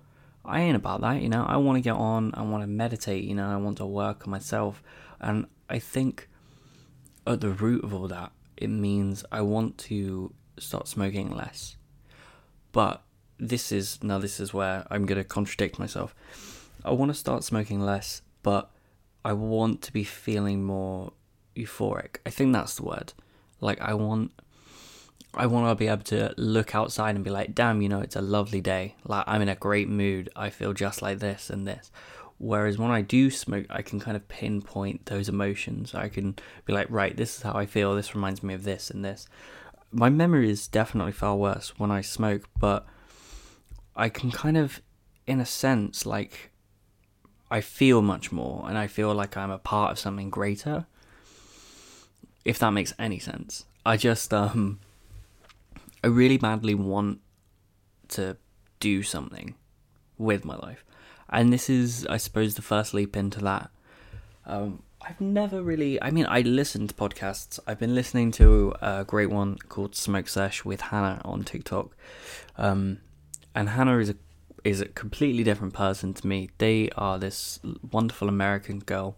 I 0.48 0.60
ain't 0.60 0.76
about 0.76 1.00
that, 1.00 1.22
you 1.22 1.28
know. 1.28 1.44
I 1.44 1.56
want 1.56 1.76
to 1.76 1.82
get 1.82 1.96
on. 1.96 2.32
I 2.34 2.42
want 2.42 2.62
to 2.62 2.66
meditate, 2.66 3.24
you 3.24 3.34
know. 3.34 3.48
I 3.48 3.56
want 3.56 3.78
to 3.78 3.86
work 3.86 4.26
on 4.26 4.30
myself, 4.30 4.82
and 5.20 5.46
I 5.68 5.78
think 5.78 6.28
at 7.26 7.40
the 7.40 7.50
root 7.50 7.84
of 7.84 7.92
all 7.92 8.08
that, 8.08 8.32
it 8.56 8.68
means 8.68 9.24
I 9.32 9.40
want 9.40 9.78
to 9.78 10.32
start 10.58 10.88
smoking 10.88 11.30
less. 11.34 11.76
But 12.72 13.02
this 13.38 13.72
is 13.72 14.02
now 14.02 14.18
this 14.18 14.40
is 14.40 14.54
where 14.54 14.86
I'm 14.90 15.06
gonna 15.06 15.24
contradict 15.24 15.78
myself. 15.78 16.14
I 16.84 16.92
want 16.92 17.10
to 17.10 17.14
start 17.14 17.44
smoking 17.44 17.80
less, 17.80 18.22
but 18.42 18.70
I 19.24 19.32
want 19.32 19.82
to 19.82 19.92
be 19.92 20.04
feeling 20.04 20.64
more 20.64 21.12
euphoric. 21.56 22.18
I 22.24 22.30
think 22.30 22.52
that's 22.52 22.76
the 22.76 22.84
word. 22.84 23.12
Like 23.60 23.80
I 23.80 23.94
want 23.94 24.32
I 25.36 25.46
want 25.46 25.68
to 25.68 25.74
be 25.74 25.88
able 25.88 26.04
to 26.04 26.34
look 26.36 26.74
outside 26.74 27.14
and 27.14 27.24
be 27.24 27.30
like, 27.30 27.54
damn, 27.54 27.82
you 27.82 27.88
know, 27.88 28.00
it's 28.00 28.16
a 28.16 28.22
lovely 28.22 28.60
day. 28.60 28.94
Like, 29.04 29.24
I'm 29.26 29.42
in 29.42 29.48
a 29.48 29.54
great 29.54 29.88
mood. 29.88 30.30
I 30.34 30.50
feel 30.50 30.72
just 30.72 31.02
like 31.02 31.18
this 31.18 31.50
and 31.50 31.66
this. 31.66 31.90
Whereas 32.38 32.78
when 32.78 32.90
I 32.90 33.02
do 33.02 33.30
smoke, 33.30 33.66
I 33.70 33.82
can 33.82 34.00
kind 34.00 34.16
of 34.16 34.28
pinpoint 34.28 35.06
those 35.06 35.28
emotions. 35.28 35.94
I 35.94 36.08
can 36.08 36.36
be 36.64 36.72
like, 36.72 36.86
right, 36.90 37.16
this 37.16 37.36
is 37.36 37.42
how 37.42 37.52
I 37.52 37.66
feel. 37.66 37.94
This 37.94 38.14
reminds 38.14 38.42
me 38.42 38.54
of 38.54 38.64
this 38.64 38.90
and 38.90 39.04
this. 39.04 39.28
My 39.90 40.10
memory 40.10 40.50
is 40.50 40.68
definitely 40.68 41.12
far 41.12 41.36
worse 41.36 41.78
when 41.78 41.90
I 41.90 42.00
smoke, 42.00 42.48
but 42.58 42.86
I 43.94 44.08
can 44.08 44.30
kind 44.30 44.56
of, 44.56 44.82
in 45.26 45.40
a 45.40 45.46
sense, 45.46 46.04
like, 46.04 46.50
I 47.50 47.60
feel 47.60 48.02
much 48.02 48.32
more 48.32 48.64
and 48.68 48.76
I 48.76 48.86
feel 48.86 49.14
like 49.14 49.36
I'm 49.36 49.50
a 49.50 49.58
part 49.58 49.92
of 49.92 49.98
something 49.98 50.30
greater. 50.30 50.86
If 52.44 52.58
that 52.58 52.70
makes 52.70 52.94
any 52.98 53.18
sense. 53.18 53.64
I 53.84 53.96
just, 53.96 54.34
um, 54.34 54.80
I 56.06 56.08
really 56.08 56.38
badly 56.38 56.76
want 56.76 57.18
to 58.10 58.36
do 58.78 59.02
something 59.02 59.56
with 60.16 60.44
my 60.44 60.54
life. 60.54 60.84
And 61.28 61.52
this 61.52 61.68
is, 61.68 62.06
I 62.06 62.16
suppose, 62.16 62.54
the 62.54 62.62
first 62.62 62.94
leap 62.94 63.16
into 63.16 63.40
that. 63.40 63.70
Um, 64.46 64.84
I've 65.02 65.20
never 65.20 65.60
really, 65.60 66.00
I 66.00 66.12
mean, 66.12 66.26
I 66.28 66.42
listen 66.42 66.86
to 66.86 66.94
podcasts. 66.94 67.58
I've 67.66 67.80
been 67.80 67.96
listening 67.96 68.30
to 68.32 68.72
a 68.80 69.04
great 69.04 69.30
one 69.30 69.58
called 69.68 69.96
Smoke 69.96 70.28
Sesh 70.28 70.64
with 70.64 70.80
Hannah 70.80 71.20
on 71.24 71.42
TikTok. 71.42 71.96
Um, 72.56 72.98
and 73.52 73.70
Hannah 73.70 73.98
is 73.98 74.10
a 74.10 74.16
is 74.62 74.80
a 74.80 74.86
completely 74.86 75.42
different 75.42 75.74
person 75.74 76.14
to 76.14 76.24
me. 76.24 76.50
They 76.58 76.88
are 76.96 77.18
this 77.18 77.58
wonderful 77.90 78.28
American 78.28 78.78
girl 78.78 79.16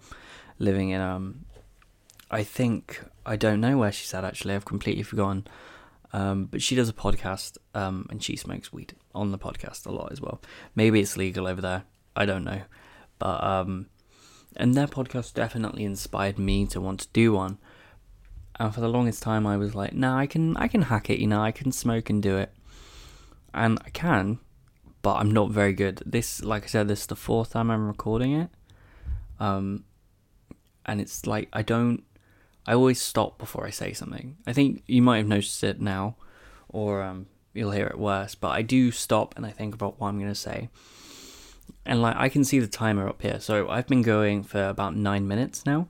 living 0.58 0.88
in 0.88 1.02
um 1.02 1.44
I 2.30 2.44
think 2.44 3.02
I 3.26 3.36
don't 3.36 3.60
know 3.60 3.76
where 3.76 3.92
she's 3.92 4.14
at 4.14 4.24
actually. 4.24 4.54
I've 4.54 4.64
completely 4.64 5.02
forgotten. 5.02 5.46
Um, 6.12 6.46
but 6.46 6.62
she 6.62 6.74
does 6.74 6.88
a 6.88 6.94
podcast 6.94 7.58
um, 7.74 8.06
and 8.10 8.22
she 8.22 8.36
smokes 8.36 8.72
weed 8.72 8.94
on 9.14 9.30
the 9.30 9.38
podcast 9.38 9.86
a 9.86 9.92
lot 9.92 10.10
as 10.10 10.20
well. 10.20 10.40
Maybe 10.74 11.00
it's 11.00 11.16
legal 11.16 11.46
over 11.46 11.60
there. 11.60 11.84
I 12.16 12.24
don't 12.24 12.44
know. 12.44 12.62
But, 13.18 13.42
um, 13.44 13.86
and 14.56 14.74
their 14.74 14.86
podcast 14.86 15.34
definitely 15.34 15.84
inspired 15.84 16.38
me 16.38 16.66
to 16.68 16.80
want 16.80 17.00
to 17.00 17.08
do 17.12 17.32
one. 17.32 17.58
And 18.58 18.74
for 18.74 18.80
the 18.80 18.88
longest 18.88 19.22
time, 19.22 19.46
I 19.46 19.56
was 19.56 19.74
like, 19.74 19.92
nah, 19.92 20.18
I 20.18 20.26
can, 20.26 20.56
I 20.56 20.66
can 20.66 20.82
hack 20.82 21.10
it, 21.10 21.20
you 21.20 21.26
know, 21.26 21.40
I 21.40 21.52
can 21.52 21.70
smoke 21.70 22.10
and 22.10 22.22
do 22.22 22.38
it. 22.38 22.52
And 23.54 23.78
I 23.84 23.90
can, 23.90 24.40
but 25.02 25.14
I'm 25.14 25.30
not 25.30 25.50
very 25.50 25.72
good. 25.72 26.02
This, 26.04 26.42
like 26.42 26.64
I 26.64 26.66
said, 26.66 26.88
this 26.88 27.02
is 27.02 27.06
the 27.06 27.16
fourth 27.16 27.52
time 27.52 27.70
I'm 27.70 27.86
recording 27.86 28.32
it. 28.32 28.50
Um, 29.38 29.84
and 30.86 31.00
it's 31.00 31.26
like, 31.26 31.48
I 31.52 31.62
don't, 31.62 32.02
I 32.68 32.74
always 32.74 33.00
stop 33.00 33.38
before 33.38 33.64
I 33.66 33.70
say 33.70 33.94
something. 33.94 34.36
I 34.46 34.52
think 34.52 34.82
you 34.86 35.00
might 35.00 35.16
have 35.16 35.26
noticed 35.26 35.64
it 35.64 35.80
now, 35.80 36.16
or 36.68 37.02
um, 37.02 37.26
you'll 37.54 37.70
hear 37.70 37.86
it 37.86 37.98
worse, 37.98 38.34
but 38.34 38.48
I 38.48 38.60
do 38.60 38.90
stop 38.90 39.34
and 39.38 39.46
I 39.46 39.50
think 39.50 39.74
about 39.74 39.98
what 39.98 40.08
I'm 40.08 40.18
going 40.18 40.30
to 40.30 40.34
say. 40.34 40.68
And 41.86 42.02
like 42.02 42.16
I 42.16 42.28
can 42.28 42.44
see 42.44 42.58
the 42.58 42.66
timer 42.66 43.08
up 43.08 43.22
here, 43.22 43.40
so 43.40 43.70
I've 43.70 43.86
been 43.86 44.02
going 44.02 44.42
for 44.42 44.68
about 44.68 44.94
nine 44.94 45.26
minutes 45.26 45.64
now. 45.64 45.88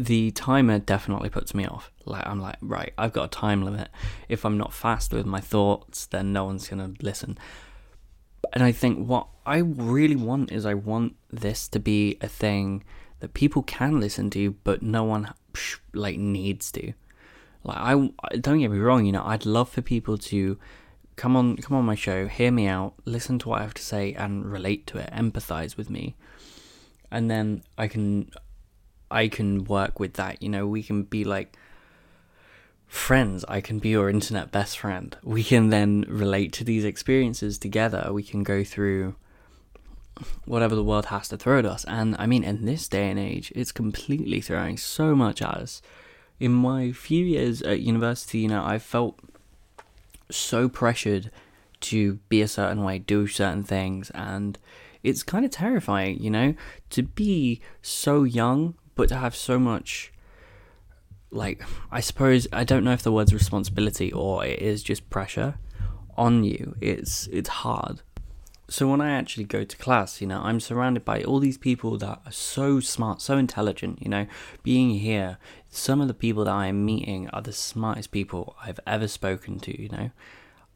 The 0.00 0.30
timer 0.30 0.78
definitely 0.78 1.28
puts 1.28 1.54
me 1.54 1.66
off. 1.66 1.92
Like 2.06 2.26
I'm 2.26 2.40
like, 2.40 2.56
right, 2.62 2.94
I've 2.96 3.12
got 3.12 3.24
a 3.24 3.28
time 3.28 3.62
limit. 3.62 3.90
If 4.30 4.46
I'm 4.46 4.56
not 4.56 4.72
fast 4.72 5.12
with 5.12 5.26
my 5.26 5.40
thoughts, 5.40 6.06
then 6.06 6.32
no 6.32 6.46
one's 6.46 6.66
gonna 6.66 6.94
listen. 7.02 7.36
And 8.54 8.62
I 8.62 8.72
think 8.72 9.06
what 9.06 9.26
I 9.44 9.58
really 9.58 10.16
want 10.16 10.50
is 10.50 10.64
I 10.64 10.72
want 10.72 11.16
this 11.30 11.68
to 11.68 11.78
be 11.78 12.16
a 12.22 12.28
thing 12.28 12.84
that 13.20 13.34
people 13.34 13.62
can 13.62 14.00
listen 14.00 14.30
to, 14.30 14.52
but 14.64 14.82
no 14.82 15.04
one 15.04 15.32
like 15.92 16.18
needs 16.18 16.70
to. 16.72 16.92
Like 17.62 17.78
I 17.78 17.92
don't 18.38 18.58
get 18.58 18.70
me 18.70 18.78
wrong, 18.78 19.06
you 19.06 19.12
know, 19.12 19.24
I'd 19.24 19.46
love 19.46 19.70
for 19.70 19.82
people 19.82 20.18
to 20.18 20.58
come 21.16 21.36
on 21.36 21.56
come 21.56 21.76
on 21.76 21.84
my 21.84 21.94
show, 21.94 22.26
hear 22.26 22.50
me 22.50 22.66
out, 22.66 22.94
listen 23.04 23.38
to 23.40 23.48
what 23.48 23.60
I 23.60 23.62
have 23.62 23.74
to 23.74 23.82
say 23.82 24.12
and 24.14 24.44
relate 24.44 24.86
to 24.88 24.98
it, 24.98 25.10
empathize 25.12 25.76
with 25.76 25.88
me. 25.88 26.14
And 27.10 27.30
then 27.30 27.62
I 27.78 27.88
can 27.88 28.30
I 29.10 29.28
can 29.28 29.64
work 29.64 29.98
with 29.98 30.14
that, 30.14 30.42
you 30.42 30.48
know, 30.48 30.66
we 30.66 30.82
can 30.82 31.04
be 31.04 31.24
like 31.24 31.56
friends. 32.86 33.44
I 33.48 33.60
can 33.60 33.78
be 33.78 33.90
your 33.90 34.08
internet 34.08 34.52
best 34.52 34.78
friend. 34.78 35.16
We 35.22 35.42
can 35.42 35.70
then 35.70 36.04
relate 36.08 36.52
to 36.54 36.64
these 36.64 36.84
experiences 36.84 37.58
together. 37.58 38.10
We 38.12 38.22
can 38.22 38.42
go 38.42 38.62
through 38.62 39.16
whatever 40.44 40.74
the 40.74 40.84
world 40.84 41.06
has 41.06 41.28
to 41.28 41.36
throw 41.36 41.58
at 41.58 41.66
us. 41.66 41.84
And 41.84 42.16
I 42.18 42.26
mean, 42.26 42.44
in 42.44 42.64
this 42.64 42.88
day 42.88 43.10
and 43.10 43.18
age, 43.18 43.52
it's 43.54 43.72
completely 43.72 44.40
throwing 44.40 44.76
so 44.76 45.14
much 45.14 45.42
at 45.42 45.48
us 45.48 45.82
in 46.40 46.52
my 46.52 46.92
few 46.92 47.24
years 47.24 47.62
at 47.62 47.80
university, 47.80 48.38
you 48.38 48.48
know, 48.48 48.64
I 48.64 48.78
felt 48.78 49.18
so 50.30 50.68
pressured 50.68 51.30
to 51.80 52.14
be 52.28 52.42
a 52.42 52.48
certain 52.48 52.82
way, 52.82 52.98
do 52.98 53.26
certain 53.26 53.62
things, 53.62 54.10
and 54.10 54.58
it's 55.02 55.22
kind 55.22 55.44
of 55.44 55.50
terrifying, 55.50 56.22
you 56.22 56.30
know, 56.30 56.54
to 56.90 57.02
be 57.02 57.60
so 57.82 58.24
young 58.24 58.74
but 58.94 59.08
to 59.08 59.16
have 59.16 59.34
so 59.34 59.58
much 59.58 60.12
like 61.30 61.64
I 61.90 61.98
suppose 61.98 62.46
I 62.52 62.62
don't 62.62 62.84
know 62.84 62.92
if 62.92 63.02
the 63.02 63.10
word's 63.10 63.34
responsibility 63.34 64.12
or 64.12 64.44
it 64.44 64.60
is 64.60 64.84
just 64.84 65.10
pressure 65.10 65.56
on 66.16 66.44
you. 66.44 66.76
It's 66.80 67.26
it's 67.28 67.48
hard. 67.48 68.02
So 68.68 68.88
when 68.88 69.00
I 69.00 69.10
actually 69.10 69.44
go 69.44 69.62
to 69.62 69.76
class, 69.76 70.20
you 70.20 70.26
know, 70.26 70.40
I'm 70.40 70.58
surrounded 70.58 71.04
by 71.04 71.22
all 71.22 71.38
these 71.38 71.58
people 71.58 71.98
that 71.98 72.20
are 72.24 72.32
so 72.32 72.80
smart, 72.80 73.20
so 73.20 73.36
intelligent, 73.36 74.00
you 74.00 74.08
know, 74.08 74.26
being 74.62 74.90
here, 74.90 75.38
some 75.68 76.00
of 76.00 76.08
the 76.08 76.14
people 76.14 76.44
that 76.44 76.54
I 76.54 76.68
am 76.68 76.84
meeting 76.84 77.28
are 77.30 77.42
the 77.42 77.52
smartest 77.52 78.10
people 78.10 78.56
I've 78.64 78.80
ever 78.86 79.06
spoken 79.06 79.60
to, 79.60 79.82
you 79.82 79.90
know. 79.90 80.10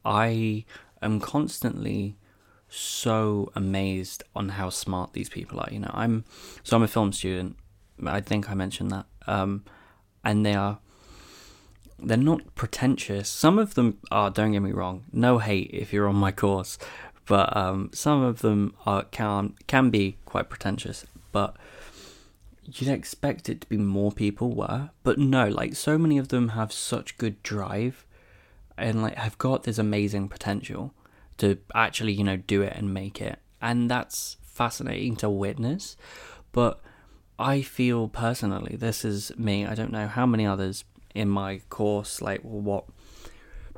I 0.05 0.65
am 1.01 1.19
constantly 1.19 2.17
so 2.69 3.51
amazed 3.55 4.23
on 4.37 4.51
how 4.51 4.69
smart 4.69 5.15
these 5.15 5.31
people 5.31 5.59
are, 5.59 5.69
you 5.71 5.79
know. 5.81 5.91
I'm 5.95 6.25
so 6.63 6.77
I'm 6.77 6.83
a 6.83 6.89
film 6.89 7.13
student. 7.13 7.57
I 8.05 8.21
think 8.21 8.51
I 8.51 8.55
mentioned 8.55 8.91
that. 8.91 9.07
Um 9.27 9.65
and 10.23 10.45
they 10.45 10.55
are 10.55 10.79
they're 12.01 12.17
not 12.17 12.55
pretentious. 12.55 13.29
Some 13.29 13.59
of 13.59 13.75
them 13.75 13.99
are. 14.13 14.31
Don't 14.31 14.53
get 14.53 14.61
me 14.61 14.71
wrong. 14.71 15.05
No 15.13 15.39
hate 15.39 15.71
if 15.73 15.93
you're 15.93 16.07
on 16.07 16.15
my 16.15 16.31
course, 16.31 16.79
but 17.29 17.55
um, 17.55 17.91
some 17.93 18.23
of 18.23 18.41
them 18.41 18.75
are 18.87 19.05
can 19.05 19.55
can 19.67 19.91
be 19.91 20.17
quite 20.25 20.49
pretentious. 20.49 21.05
But 21.31 21.55
you'd 22.65 22.89
expect 22.89 23.49
it 23.49 23.61
to 23.61 23.67
be 23.69 23.77
more 23.77 24.11
people 24.11 24.55
were, 24.55 24.91
but 25.05 25.19
no. 25.19 25.47
Like 25.47 25.77
so 25.77 25.99
many 25.99 26.19
of 26.19 26.29
them 26.29 26.49
have 26.51 26.73
such 26.73 27.19
good 27.19 27.41
drive, 27.43 28.07
and 28.77 29.03
like 29.03 29.15
have 29.17 29.39
got 29.39 29.65
this 29.65 29.79
amazing 29.79 30.29
potential 30.29 30.95
to 31.37 31.59
actually 31.75 32.13
you 32.15 32.25
know 32.25 32.39
do 32.39 32.63
it 32.63 32.73
and 32.75 32.93
make 32.93 33.21
it, 33.21 33.39
and 33.61 33.91
that's 33.91 34.39
fascinating 34.43 35.15
to 35.17 35.29
witness. 35.29 35.97
But 36.51 36.81
I 37.39 37.61
feel 37.61 38.09
personally, 38.09 38.75
this 38.75 39.05
is 39.05 39.33
me. 39.37 39.67
I 39.67 39.75
don't 39.75 39.93
know 39.93 40.09
how 40.09 40.25
many 40.25 40.47
others 40.47 40.85
in 41.15 41.29
my 41.29 41.61
course, 41.69 42.23
like 42.23 42.41
what, 42.41 42.87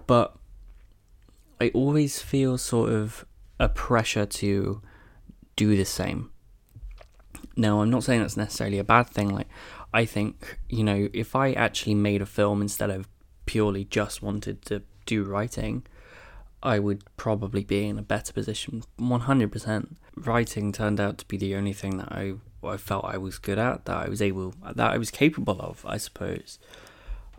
but 0.06 0.36
I 1.60 1.70
always 1.74 2.22
feel 2.22 2.56
sort 2.56 2.90
of 2.90 3.26
a 3.60 3.68
pressure 3.68 4.26
to 4.26 4.82
do 5.54 5.76
the 5.76 5.84
same. 5.84 6.30
Now, 7.56 7.82
I'm 7.82 7.90
not 7.90 8.02
saying 8.02 8.22
that's 8.22 8.36
necessarily 8.36 8.78
a 8.78 8.84
bad 8.84 9.04
thing. 9.04 9.28
Like, 9.28 9.48
I 9.92 10.04
think, 10.04 10.58
you 10.68 10.82
know, 10.82 11.08
if 11.12 11.36
I 11.36 11.52
actually 11.52 11.94
made 11.94 12.22
a 12.22 12.26
film 12.26 12.62
instead 12.62 12.90
of 12.90 13.06
purely 13.46 13.84
just 13.84 14.22
wanted 14.22 14.62
to 14.62 14.82
do 15.04 15.24
writing, 15.24 15.84
I 16.62 16.78
would 16.78 17.04
probably 17.16 17.62
be 17.62 17.86
in 17.86 17.98
a 17.98 18.02
better 18.02 18.32
position. 18.32 18.82
100%. 18.98 19.96
Writing 20.16 20.72
turned 20.72 20.98
out 20.98 21.18
to 21.18 21.26
be 21.26 21.36
the 21.36 21.54
only 21.54 21.72
thing 21.72 21.98
that 21.98 22.10
I 22.10 22.34
I 22.62 22.76
felt 22.76 23.04
I 23.06 23.16
was 23.16 23.38
good 23.38 23.58
at, 23.58 23.86
that 23.86 23.96
I 23.96 24.08
was 24.08 24.20
able, 24.20 24.54
that 24.62 24.92
I 24.92 24.98
was 24.98 25.10
capable 25.10 25.58
of, 25.60 25.84
I 25.86 25.96
suppose. 25.96 26.58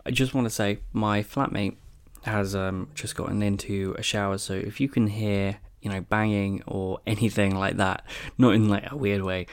I 0.04 0.10
just 0.10 0.34
want 0.34 0.46
to 0.46 0.50
say 0.50 0.80
my 0.92 1.22
flatmate 1.22 1.76
has 2.22 2.56
um, 2.56 2.90
just 2.94 3.14
gotten 3.14 3.40
into 3.40 3.94
a 3.96 4.02
shower, 4.02 4.38
so 4.38 4.54
if 4.54 4.80
you 4.80 4.88
can 4.88 5.06
hear, 5.06 5.58
you 5.82 5.90
know, 5.90 6.00
banging 6.00 6.62
or 6.66 7.00
anything 7.06 7.54
like 7.54 7.76
that, 7.76 8.04
not 8.38 8.54
in 8.54 8.68
like 8.68 8.90
a 8.90 8.96
weird 8.96 9.22
way, 9.22 9.46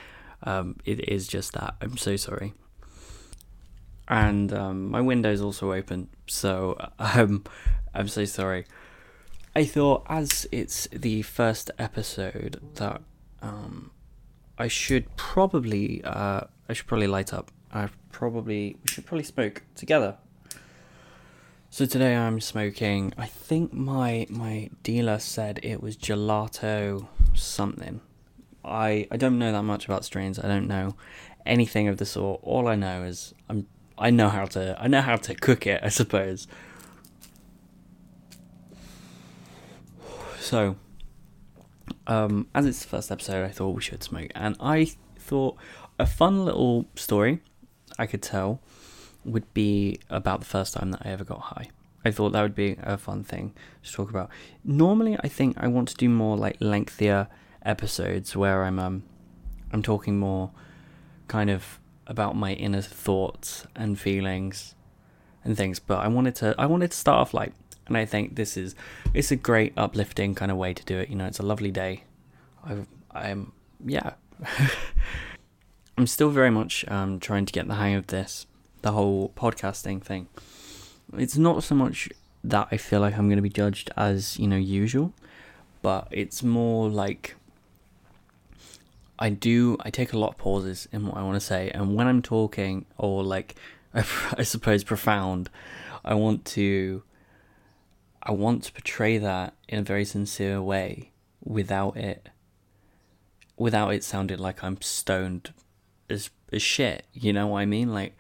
um, 0.43 0.77
it 0.86 1.09
is 1.09 1.27
just 1.27 1.53
that. 1.53 1.75
I'm 1.81 1.98
so 1.98 2.15
sorry. 2.15 2.53
And 4.07 4.51
um, 4.53 4.89
my 4.89 5.01
window's 5.01 5.41
also 5.41 5.74
open, 5.74 6.09
so 6.27 6.77
um, 7.00 7.43
I'm 7.93 8.07
so 8.07 8.25
sorry. 8.25 8.65
I 9.55 9.65
thought, 9.65 10.05
as 10.07 10.48
it's 10.51 10.88
the 10.91 11.21
first 11.24 11.71
episode, 11.77 12.62
that 12.75 13.01
um, 13.41 13.91
I 14.57 14.67
should 14.67 15.15
probably 15.15 16.03
uh, 16.03 16.41
I 16.67 16.74
should 16.74 16.88
probably 16.88 17.07
light 17.07 17.33
up. 17.33 17.51
I 17.71 17.89
probably 18.12 18.77
we 18.83 18.91
should 18.91 19.05
probably 19.05 19.24
smoke 19.24 19.63
together. 19.75 20.17
So 21.71 21.85
today 21.85 22.15
I'm 22.15 22.41
smoking. 22.41 23.13
I 23.15 23.27
think 23.27 23.73
my 23.73 24.25
my 24.29 24.71
dealer 24.81 25.19
said 25.19 25.59
it 25.61 25.83
was 25.83 25.95
gelato 25.95 27.07
something. 27.35 28.01
I 28.65 29.07
I 29.11 29.17
don't 29.17 29.38
know 29.38 29.51
that 29.51 29.61
much 29.63 29.85
about 29.85 30.03
strains. 30.03 30.39
I 30.39 30.47
don't 30.47 30.67
know 30.67 30.95
anything 31.45 31.88
of 31.88 31.97
the 31.97 32.07
sort. 32.07 32.41
All 32.43 32.67
I 32.67 32.73
know 32.75 33.03
is 33.03 33.35
I'm 33.47 33.67
I 33.99 34.09
know 34.09 34.29
how 34.29 34.45
to 34.45 34.75
I 34.79 34.88
know 34.88 35.01
how 35.01 35.15
to 35.17 35.35
cook 35.35 35.67
it. 35.67 35.81
I 35.83 35.89
suppose. 35.89 36.47
So 40.39 40.75
um, 42.07 42.47
as 42.55 42.65
it's 42.65 42.81
the 42.81 42.88
first 42.88 43.11
episode, 43.11 43.45
I 43.45 43.49
thought 43.49 43.75
we 43.75 43.81
should 43.83 44.01
smoke, 44.01 44.31
and 44.33 44.55
I 44.59 44.91
thought 45.19 45.55
a 45.99 46.07
fun 46.07 46.45
little 46.45 46.88
story 46.95 47.41
I 47.99 48.07
could 48.07 48.23
tell 48.23 48.59
would 49.29 49.53
be 49.53 50.00
about 50.09 50.39
the 50.39 50.45
first 50.45 50.74
time 50.74 50.91
that 50.91 51.01
I 51.05 51.09
ever 51.09 51.24
got 51.24 51.39
high. 51.39 51.69
I 52.03 52.12
thought 52.12 52.31
that 52.31 52.41
would 52.41 52.55
be 52.55 52.77
a 52.81 52.98
fun 52.98 53.24
thing 53.24 53.53
to 53.83 53.91
talk 53.91 54.09
about. 54.09 54.29
Normally, 54.63 55.17
I 55.21 55.27
think 55.27 55.57
I 55.57 55.67
want 55.67 55.89
to 55.89 55.95
do 55.95 56.09
more 56.09 56.38
like 56.38 56.57
lengthier 56.59 57.27
episodes 57.63 58.36
where 58.36 58.63
I'm 58.63 58.79
um 58.79 59.03
I'm 59.71 59.83
talking 59.83 60.17
more 60.17 60.51
kind 61.27 61.50
of 61.50 61.79
about 62.07 62.36
my 62.36 62.53
inner 62.53 62.81
thoughts 62.81 63.67
and 63.75 64.00
feelings 64.00 64.75
and 65.43 65.57
things. 65.57 65.79
But 65.79 66.00
I 66.00 66.07
wanted 66.07 66.36
to 66.36 66.55
I 66.57 66.65
wanted 66.65 66.91
to 66.91 66.98
start 66.98 67.19
off 67.19 67.33
like 67.33 67.53
and 67.88 67.98
I 67.98 68.05
think 68.05 68.36
this 68.36 68.55
is 68.55 68.75
it's 69.13 69.31
a 69.31 69.36
great 69.36 69.74
uplifting 69.75 70.36
kind 70.36 70.51
of 70.51 70.57
way 70.57 70.74
to 70.74 70.83
do 70.86 70.98
it. 70.98 71.09
You 71.09 71.15
know, 71.15 71.25
it's 71.25 71.39
a 71.39 71.43
lovely 71.43 71.71
day. 71.71 72.03
I 72.65 72.77
I'm 73.12 73.51
yeah. 73.86 74.13
I'm 75.98 76.07
still 76.07 76.29
very 76.29 76.50
much 76.50 76.86
um, 76.88 77.19
trying 77.19 77.45
to 77.45 77.51
get 77.51 77.67
the 77.67 77.75
hang 77.75 77.95
of 77.95 78.07
this, 78.07 78.45
the 78.81 78.91
whole 78.91 79.29
podcasting 79.36 80.01
thing. 80.01 80.27
It's 81.17 81.38
not 81.38 81.63
so 81.63 81.75
much 81.75 82.09
that 82.43 82.67
I 82.71 82.77
feel 82.77 83.01
like 83.01 83.17
I'm 83.17 83.27
going 83.27 83.38
to 83.38 83.43
be 83.43 83.50
judged 83.50 83.91
as 83.98 84.38
you 84.39 84.48
know 84.48 84.57
usual, 84.57 85.13
but 85.81 86.07
it's 86.12 86.43
more 86.43 86.89
like 86.89 87.36
I 89.17 89.29
do. 89.29 89.77
I 89.81 89.89
take 89.89 90.13
a 90.13 90.17
lot 90.17 90.31
of 90.31 90.38
pauses 90.38 90.88
in 90.91 91.07
what 91.07 91.17
I 91.17 91.24
want 91.24 91.36
to 91.36 91.45
say, 91.45 91.69
and 91.71 91.95
when 91.95 92.07
I'm 92.07 92.21
talking 92.21 92.86
or 92.98 93.24
like 93.24 93.55
I 93.93 94.43
suppose 94.43 94.83
profound, 94.83 95.50
I 96.05 96.13
want 96.13 96.45
to 96.45 97.03
I 98.21 98.31
want 98.31 98.63
to 98.63 98.71
portray 98.71 99.17
that 99.17 99.53
in 99.67 99.79
a 99.79 99.83
very 99.83 100.05
sincere 100.05 100.62
way 100.62 101.12
without 101.43 101.98
it 101.98 102.29
without 103.57 103.93
it 103.93 104.03
sounding 104.03 104.39
like 104.39 104.63
I'm 104.63 104.81
stoned 104.81 105.53
as 106.09 106.29
as 106.51 106.62
shit, 106.62 107.05
you 107.13 107.33
know 107.33 107.48
what 107.48 107.59
I 107.59 107.65
mean? 107.65 107.93
Like 107.93 108.17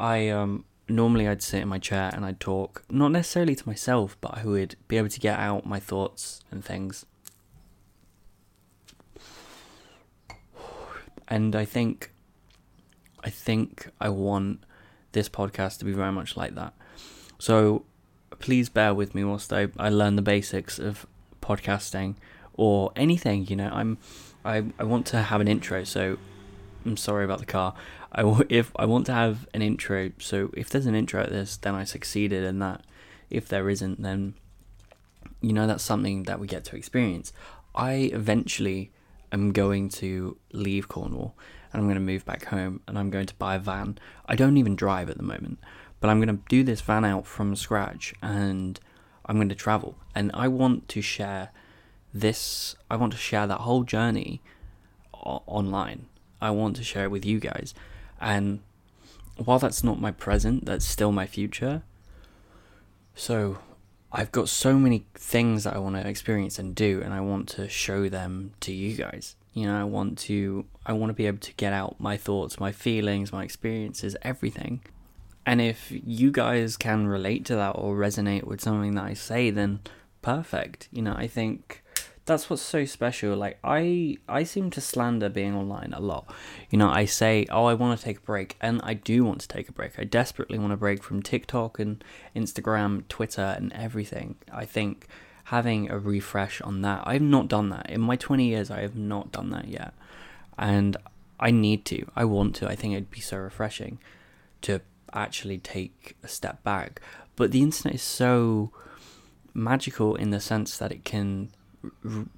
I 0.00 0.28
um 0.28 0.64
normally 0.88 1.28
I'd 1.28 1.42
sit 1.42 1.62
in 1.62 1.68
my 1.68 1.78
chair 1.78 2.10
and 2.12 2.24
I'd 2.24 2.40
talk, 2.40 2.82
not 2.90 3.12
necessarily 3.12 3.54
to 3.54 3.68
myself, 3.68 4.16
but 4.20 4.36
I 4.36 4.44
would 4.44 4.74
be 4.88 4.96
able 4.96 5.08
to 5.08 5.20
get 5.20 5.38
out 5.38 5.64
my 5.64 5.78
thoughts 5.78 6.40
and 6.50 6.64
things. 6.64 7.06
And 11.28 11.54
I 11.54 11.64
think 11.64 12.12
I 13.22 13.30
think 13.30 13.90
I 14.00 14.08
want 14.08 14.64
this 15.12 15.28
podcast 15.28 15.78
to 15.78 15.84
be 15.84 15.92
very 15.92 16.12
much 16.12 16.36
like 16.36 16.54
that. 16.54 16.72
So 17.38 17.84
please 18.38 18.68
bear 18.68 18.94
with 18.94 19.14
me 19.14 19.22
whilst 19.22 19.52
I, 19.52 19.68
I 19.78 19.90
learn 19.90 20.16
the 20.16 20.22
basics 20.22 20.78
of 20.78 21.06
podcasting 21.42 22.16
or 22.54 22.90
anything. 22.96 23.46
You 23.46 23.56
know, 23.56 23.70
I'm 23.72 23.98
I 24.44 24.64
I 24.78 24.84
want 24.84 25.06
to 25.06 25.22
have 25.22 25.40
an 25.40 25.48
intro, 25.48 25.84
so 25.84 26.16
I'm 26.84 26.96
sorry 26.96 27.24
about 27.24 27.38
the 27.38 27.46
car. 27.46 27.74
I 28.12 28.42
if 28.48 28.72
I 28.76 28.86
want 28.86 29.06
to 29.06 29.12
have 29.12 29.48
an 29.54 29.62
intro, 29.62 30.10
so 30.18 30.50
if 30.54 30.68
there's 30.70 30.86
an 30.86 30.94
intro 30.94 31.22
at 31.22 31.30
this, 31.30 31.56
then 31.56 31.74
I 31.74 31.84
succeeded 31.84 32.44
in 32.44 32.58
that. 32.58 32.84
If 33.28 33.48
there 33.48 33.70
isn't, 33.70 34.02
then 34.02 34.34
you 35.40 35.52
know 35.52 35.66
that's 35.66 35.84
something 35.84 36.24
that 36.24 36.40
we 36.40 36.46
get 36.46 36.64
to 36.64 36.76
experience. 36.76 37.32
I 37.74 38.10
eventually 38.12 38.90
am 39.32 39.52
going 39.52 39.88
to 39.90 40.36
leave 40.52 40.88
Cornwall 40.88 41.36
and 41.72 41.80
I'm 41.80 41.86
going 41.86 41.94
to 41.94 42.00
move 42.00 42.24
back 42.24 42.46
home 42.46 42.80
and 42.88 42.98
I'm 42.98 43.10
going 43.10 43.26
to 43.26 43.34
buy 43.34 43.54
a 43.54 43.58
van. 43.58 43.98
I 44.26 44.34
don't 44.34 44.56
even 44.56 44.74
drive 44.74 45.08
at 45.08 45.16
the 45.16 45.22
moment, 45.22 45.58
but 46.00 46.10
I'm 46.10 46.20
going 46.20 46.36
to 46.36 46.42
do 46.48 46.64
this 46.64 46.80
van 46.80 47.04
out 47.04 47.26
from 47.26 47.54
scratch 47.54 48.12
and 48.22 48.78
I'm 49.26 49.36
going 49.36 49.48
to 49.48 49.54
travel. 49.54 49.96
And 50.14 50.30
I 50.34 50.48
want 50.48 50.88
to 50.88 51.00
share 51.00 51.50
this, 52.12 52.74
I 52.90 52.96
want 52.96 53.12
to 53.12 53.18
share 53.18 53.46
that 53.46 53.60
whole 53.60 53.84
journey 53.84 54.42
online. 55.12 56.06
I 56.40 56.50
want 56.50 56.76
to 56.76 56.84
share 56.84 57.04
it 57.04 57.10
with 57.10 57.24
you 57.24 57.38
guys. 57.38 57.74
And 58.20 58.60
while 59.36 59.58
that's 59.58 59.82
not 59.82 60.00
my 60.00 60.10
present, 60.12 60.66
that's 60.66 60.84
still 60.84 61.12
my 61.12 61.26
future. 61.26 61.82
So 63.14 63.58
I've 64.12 64.32
got 64.32 64.48
so 64.48 64.78
many 64.78 65.06
things 65.14 65.64
that 65.64 65.74
I 65.74 65.78
want 65.78 65.96
to 65.96 66.06
experience 66.06 66.58
and 66.58 66.74
do, 66.74 67.00
and 67.04 67.14
I 67.14 67.20
want 67.20 67.48
to 67.50 67.68
show 67.68 68.08
them 68.08 68.52
to 68.60 68.72
you 68.72 68.96
guys. 68.96 69.36
You 69.54 69.66
know, 69.66 69.80
I 69.80 69.84
want 69.84 70.18
to, 70.20 70.66
I 70.86 70.92
want 70.92 71.10
to 71.10 71.14
be 71.14 71.26
able 71.26 71.38
to 71.38 71.52
get 71.54 71.72
out 71.72 71.96
my 71.98 72.16
thoughts, 72.16 72.60
my 72.60 72.72
feelings, 72.72 73.32
my 73.32 73.42
experiences, 73.44 74.16
everything 74.22 74.80
And 75.46 75.60
if 75.60 75.90
you 75.90 76.30
guys 76.30 76.76
can 76.76 77.06
relate 77.06 77.44
to 77.46 77.56
that 77.56 77.70
or 77.72 77.96
resonate 77.96 78.44
with 78.44 78.60
something 78.60 78.94
that 78.94 79.04
I 79.04 79.14
say, 79.14 79.50
then 79.50 79.80
perfect. 80.22 80.88
You 80.92 81.02
know, 81.02 81.14
I 81.16 81.26
think 81.26 81.79
that's 82.30 82.48
what's 82.48 82.62
so 82.62 82.84
special. 82.84 83.36
Like 83.36 83.58
I 83.64 84.16
I 84.28 84.44
seem 84.44 84.70
to 84.70 84.80
slander 84.80 85.28
being 85.28 85.56
online 85.56 85.92
a 85.92 85.98
lot. 86.00 86.32
You 86.70 86.78
know, 86.78 86.88
I 86.88 87.04
say, 87.04 87.44
"Oh, 87.50 87.64
I 87.64 87.74
want 87.74 87.98
to 87.98 88.04
take 88.04 88.18
a 88.18 88.20
break." 88.20 88.56
And 88.60 88.80
I 88.84 88.94
do 88.94 89.24
want 89.24 89.40
to 89.40 89.48
take 89.48 89.68
a 89.68 89.72
break. 89.72 89.98
I 89.98 90.04
desperately 90.04 90.56
want 90.56 90.72
a 90.72 90.76
break 90.76 91.02
from 91.02 91.22
TikTok 91.22 91.80
and 91.80 92.04
Instagram, 92.36 93.08
Twitter 93.08 93.54
and 93.58 93.72
everything. 93.72 94.36
I 94.52 94.64
think 94.64 95.08
having 95.44 95.90
a 95.90 95.98
refresh 95.98 96.60
on 96.60 96.82
that. 96.82 97.02
I've 97.04 97.20
not 97.36 97.48
done 97.48 97.70
that. 97.70 97.90
In 97.90 98.00
my 98.00 98.14
20 98.14 98.46
years, 98.46 98.70
I 98.70 98.82
have 98.82 98.94
not 98.94 99.32
done 99.32 99.50
that 99.50 99.66
yet. 99.66 99.92
And 100.56 100.96
I 101.40 101.50
need 101.50 101.84
to. 101.86 102.06
I 102.14 102.24
want 102.26 102.54
to. 102.56 102.68
I 102.68 102.76
think 102.76 102.92
it'd 102.92 103.10
be 103.10 103.20
so 103.20 103.38
refreshing 103.38 103.98
to 104.62 104.82
actually 105.12 105.58
take 105.58 106.16
a 106.22 106.28
step 106.28 106.62
back. 106.62 107.00
But 107.34 107.50
the 107.50 107.62
internet 107.62 107.96
is 107.96 108.02
so 108.02 108.70
magical 109.52 110.14
in 110.14 110.30
the 110.30 110.38
sense 110.38 110.78
that 110.78 110.92
it 110.92 111.04
can 111.04 111.50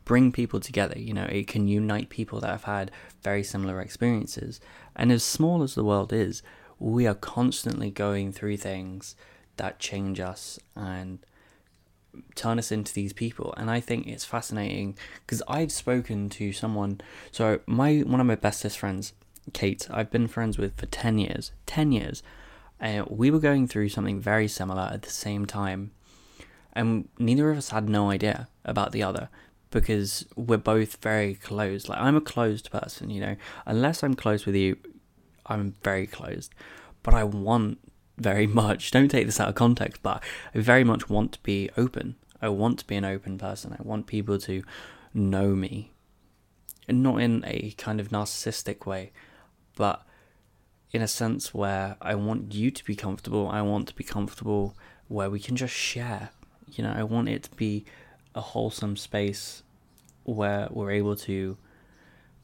bring 0.05 0.33
people 0.33 0.61
together. 0.61 0.99
You 0.99 1.15
know, 1.15 1.25
it 1.25 1.47
can 1.47 1.69
unite 1.69 2.09
people 2.09 2.41
that 2.41 2.51
have 2.51 2.65
had 2.65 2.91
very 3.23 3.43
similar 3.43 3.81
experiences. 3.81 4.61
And 4.95 5.11
as 5.11 5.25
small 5.25 5.63
as 5.63 5.75
the 5.75 5.85
world 5.85 6.13
is, 6.13 6.43
we 6.79 7.07
are 7.07 7.15
constantly 7.15 7.91
going 7.91 8.33
through 8.33 8.57
things 8.57 9.15
that 9.57 9.79
change 9.79 10.19
us 10.21 10.59
and 10.75 11.21
turn 12.35 12.59
us 12.59 12.71
into 12.71 12.93
these 12.93 13.13
people 13.13 13.55
and 13.57 13.71
i 13.71 13.81
think 13.81 14.07
it's 14.07 14.25
fascinating 14.25 14.97
because 15.25 15.43
i've 15.49 15.73
spoken 15.73 16.29
to 16.29 16.53
someone 16.53 17.01
so 17.31 17.61
my 17.67 18.01
one 18.01 18.21
of 18.21 18.27
my 18.27 18.35
bestest 18.35 18.79
friends 18.79 19.15
kate 19.53 19.89
i've 19.91 20.11
been 20.11 20.29
friends 20.29 20.59
with 20.59 20.77
for 20.77 20.87
10 20.87 21.19
years 21.19 21.53
10 21.67 21.93
years 21.93 22.23
uh, 22.81 23.05
we 23.09 23.31
were 23.31 23.39
going 23.39 23.67
through 23.67 23.89
something 23.89 24.21
very 24.21 24.49
similar 24.49 24.91
at 24.93 25.03
the 25.03 25.11
same 25.11 25.47
time 25.47 25.91
and 26.73 27.09
neither 27.19 27.51
of 27.51 27.59
us 27.59 27.71
had 27.71 27.89
no 27.89 28.11
idea 28.11 28.49
about 28.65 28.93
the 28.93 29.03
other 29.03 29.29
because 29.71 30.27
we're 30.37 30.57
both 30.57 30.97
very 30.97 31.35
closed 31.35 31.89
like 31.89 31.99
i'm 31.99 32.17
a 32.17 32.21
closed 32.21 32.71
person 32.71 33.11
you 33.11 33.21
know 33.21 33.37
unless 33.67 34.03
i'm 34.03 34.15
close 34.15 34.45
with 34.45 34.55
you 34.55 34.77
i'm 35.47 35.75
very 35.83 36.07
closed 36.07 36.55
but 37.03 37.15
i 37.15 37.25
want 37.25 37.79
very 38.23 38.47
much. 38.63 38.91
Don't 38.91 39.09
take 39.09 39.27
this 39.27 39.41
out 39.41 39.49
of 39.49 39.55
context, 39.55 40.03
but 40.03 40.23
I 40.55 40.61
very 40.61 40.85
much 40.85 41.09
want 41.09 41.33
to 41.33 41.43
be 41.43 41.71
open. 41.77 42.17
I 42.41 42.49
want 42.49 42.79
to 42.81 42.87
be 42.87 42.97
an 42.97 43.05
open 43.05 43.39
person. 43.39 43.77
I 43.79 43.83
want 43.83 44.07
people 44.07 44.39
to 44.39 44.63
know 45.15 45.55
me. 45.55 45.93
And 46.89 47.03
not 47.03 47.21
in 47.21 47.45
a 47.47 47.73
kind 47.79 48.01
of 48.01 48.09
narcissistic 48.09 48.87
way, 48.87 49.13
but 49.77 50.03
in 50.91 51.01
a 51.01 51.09
sense 51.09 51.55
where 51.55 51.97
I 52.01 52.17
want 52.17 52.55
you 52.55 52.71
to 52.71 52.85
be 52.85 52.97
comfortable. 52.97 53.49
I 53.49 53.63
want 53.63 53.89
to 53.89 53.95
be 53.95 54.05
comfortable 54.05 54.77
where 55.09 55.31
we 55.31 55.39
can 55.39 55.55
just 55.57 55.75
share. 55.75 56.31
You 56.73 56.85
know, 56.85 56.93
I 56.97 57.03
want 57.03 57.29
it 57.29 57.45
to 57.45 57.51
be 57.51 57.85
a 58.35 58.41
wholesome 58.41 58.97
space 58.97 59.63
where 60.25 60.69
we're 60.71 60.91
able 60.93 61.17
to 61.17 61.57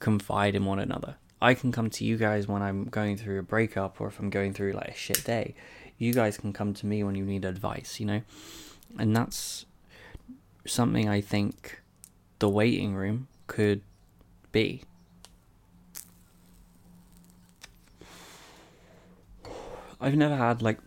confide 0.01 0.55
in 0.55 0.65
one 0.65 0.79
another. 0.79 1.17
I 1.41 1.55
can 1.55 1.73
come 1.73 1.89
to 1.91 2.05
you 2.05 2.17
guys 2.17 2.49
when 2.49 2.63
I'm 2.63 2.85
going 2.85 3.17
through 3.17 3.39
a 3.39 3.43
breakup 3.43 4.01
or 4.01 4.09
if 4.09 4.19
I'm 4.19 4.31
going 4.31 4.53
through 4.53 4.73
like 4.73 4.89
a 4.89 4.95
shit 4.95 5.25
day. 5.25 5.55
You 5.97 6.13
guys 6.13 6.37
can 6.37 6.53
come 6.53 6.75
to 6.75 6.87
me 6.87 7.03
when 7.03 7.15
you 7.15 7.25
need 7.25 7.45
advice, 7.45 7.99
you 8.01 8.07
know? 8.07 8.23
And 8.99 9.17
that's 9.17 9.67
something 10.67 11.09
I 11.09 11.21
think 11.21 11.81
the 12.39 12.49
waiting 12.49 12.95
room 12.95 13.29
could 13.47 13.83
be. 14.53 14.83
I've 20.01 20.15
never 20.15 20.37
had 20.37 20.63
like 20.63 20.79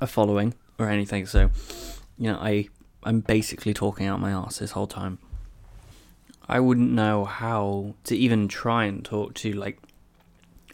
a 0.00 0.06
following 0.06 0.54
or 0.78 0.88
anything, 0.88 1.26
so 1.26 1.50
you 2.18 2.32
know, 2.32 2.38
I 2.38 2.68
I'm 3.02 3.20
basically 3.20 3.72
talking 3.72 4.06
out 4.06 4.20
my 4.20 4.32
ass 4.32 4.58
this 4.58 4.72
whole 4.72 4.86
time. 4.86 5.18
I 6.48 6.60
wouldn't 6.60 6.90
know 6.90 7.24
how 7.24 7.94
to 8.04 8.16
even 8.16 8.48
try 8.48 8.84
and 8.84 9.04
talk 9.04 9.34
to 9.34 9.52
like 9.52 9.78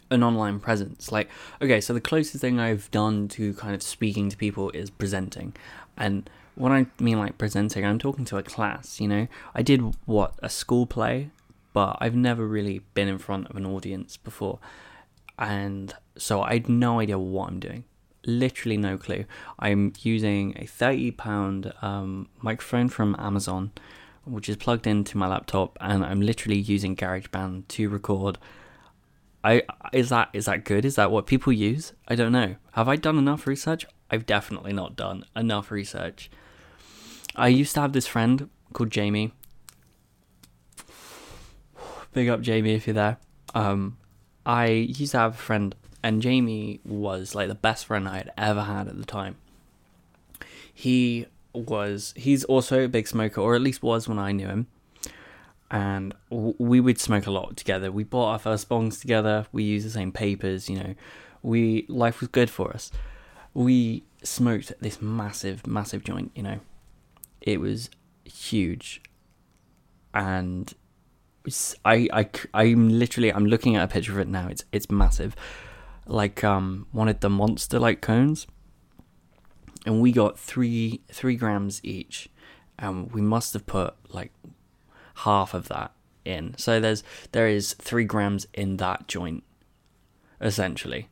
an 0.09 0.23
online 0.23 0.59
presence. 0.59 1.11
Like, 1.11 1.29
okay, 1.61 1.81
so 1.81 1.93
the 1.93 2.01
closest 2.01 2.41
thing 2.41 2.59
I've 2.59 2.89
done 2.91 3.27
to 3.29 3.53
kind 3.55 3.75
of 3.75 3.81
speaking 3.81 4.29
to 4.29 4.37
people 4.37 4.69
is 4.71 4.89
presenting. 4.89 5.55
And 5.97 6.29
when 6.55 6.71
I 6.71 6.85
mean 6.99 7.19
like 7.19 7.37
presenting, 7.37 7.85
I'm 7.85 7.99
talking 7.99 8.25
to 8.25 8.37
a 8.37 8.43
class, 8.43 8.99
you 8.99 9.07
know? 9.07 9.27
I 9.55 9.61
did 9.61 9.81
what, 10.05 10.35
a 10.41 10.49
school 10.49 10.85
play, 10.85 11.29
but 11.73 11.97
I've 11.99 12.15
never 12.15 12.47
really 12.47 12.81
been 12.93 13.07
in 13.07 13.17
front 13.17 13.47
of 13.49 13.55
an 13.55 13.65
audience 13.65 14.17
before. 14.17 14.59
And 15.37 15.93
so 16.17 16.41
I 16.41 16.53
had 16.53 16.69
no 16.69 16.99
idea 16.99 17.17
what 17.17 17.49
I'm 17.49 17.59
doing. 17.59 17.83
Literally 18.25 18.77
no 18.77 18.97
clue. 18.97 19.25
I'm 19.59 19.93
using 20.01 20.51
a 20.57 20.65
£30 20.65 21.83
um, 21.83 22.29
microphone 22.41 22.89
from 22.89 23.15
Amazon 23.19 23.71
which 24.25 24.47
is 24.47 24.55
plugged 24.55 24.87
into 24.87 25.17
my 25.17 25.27
laptop, 25.27 25.77
and 25.81 26.03
I'm 26.05 26.21
literally 26.21 26.57
using 26.57 26.95
GarageBand 26.95 27.67
to 27.69 27.89
record. 27.89 28.37
I 29.43 29.63
is 29.91 30.09
that 30.09 30.29
is 30.33 30.45
that 30.45 30.63
good? 30.63 30.85
Is 30.85 30.95
that 30.95 31.11
what 31.11 31.27
people 31.27 31.51
use? 31.51 31.93
I 32.07 32.15
don't 32.15 32.31
know. 32.31 32.55
Have 32.73 32.87
I 32.87 32.95
done 32.95 33.17
enough 33.17 33.45
research? 33.45 33.85
I've 34.09 34.25
definitely 34.25 34.73
not 34.73 34.95
done 34.95 35.25
enough 35.35 35.71
research. 35.71 36.31
I 37.35 37.49
used 37.49 37.73
to 37.75 37.81
have 37.81 37.93
this 37.93 38.07
friend 38.07 38.49
called 38.71 38.91
Jamie. 38.91 39.33
Big 42.13 42.29
up 42.29 42.41
Jamie 42.41 42.75
if 42.75 42.87
you're 42.87 42.93
there. 42.93 43.17
Um, 43.53 43.97
I 44.45 44.67
used 44.67 45.11
to 45.11 45.17
have 45.17 45.33
a 45.33 45.37
friend, 45.37 45.75
and 46.03 46.21
Jamie 46.21 46.81
was 46.85 47.33
like 47.33 47.47
the 47.47 47.55
best 47.55 47.85
friend 47.85 48.07
I 48.07 48.17
had 48.17 48.31
ever 48.37 48.63
had 48.63 48.87
at 48.87 48.97
the 48.97 49.05
time. 49.05 49.37
He 50.73 51.27
was 51.53 52.13
he's 52.17 52.43
also 52.43 52.83
a 52.83 52.87
big 52.87 53.07
smoker, 53.07 53.41
or 53.41 53.55
at 53.55 53.61
least 53.61 53.81
was 53.81 54.07
when 54.07 54.19
I 54.19 54.31
knew 54.31 54.47
him. 54.47 54.67
And 55.71 56.13
we 56.29 56.79
would 56.79 56.99
smoke 56.99 57.25
a 57.25 57.31
lot 57.31 57.57
together. 57.57 57.91
We 57.91 58.03
bought 58.03 58.31
our 58.33 58.39
first 58.39 58.69
bongs 58.69 59.01
together. 59.01 59.47
We 59.51 59.63
used 59.63 59.87
the 59.87 59.89
same 59.89 60.11
papers. 60.11 60.69
You 60.69 60.77
know, 60.77 60.95
we 61.41 61.85
life 61.87 62.19
was 62.19 62.29
good 62.29 62.49
for 62.49 62.71
us. 62.71 62.91
We 63.55 64.03
smoked 64.23 64.73
this 64.81 65.01
massive, 65.01 65.65
massive 65.65 66.03
joint. 66.03 66.31
You 66.35 66.43
know, 66.43 66.59
it 67.41 67.59
was 67.59 67.89
huge, 68.25 69.01
and 70.13 70.73
I, 71.83 72.07
I, 72.13 72.29
I'm 72.53 72.89
literally, 72.89 73.31
I'm 73.31 73.45
looking 73.45 73.75
at 73.75 73.83
a 73.83 73.87
picture 73.87 74.13
of 74.13 74.19
it 74.19 74.27
now. 74.27 74.47
It's, 74.47 74.63
it's 74.71 74.89
massive, 74.89 75.35
like 76.05 76.43
um, 76.43 76.87
of 76.93 77.19
the 77.19 77.29
monster 77.29 77.79
like 77.79 78.01
cones 78.01 78.47
and 79.85 80.01
we 80.01 80.11
got 80.11 80.39
three 80.39 81.01
three 81.09 81.35
grams 81.35 81.81
each, 81.83 82.29
and 82.79 83.11
we 83.11 83.21
must 83.21 83.53
have 83.53 83.65
put 83.65 83.95
like 84.09 84.31
half 85.17 85.53
of 85.53 85.67
that 85.69 85.91
in. 86.25 86.55
So 86.57 86.79
there's 86.79 87.03
there 87.31 87.47
is 87.47 87.73
three 87.73 88.05
grams 88.05 88.47
in 88.53 88.77
that 88.77 89.07
joint, 89.07 89.43
essentially, 90.41 91.09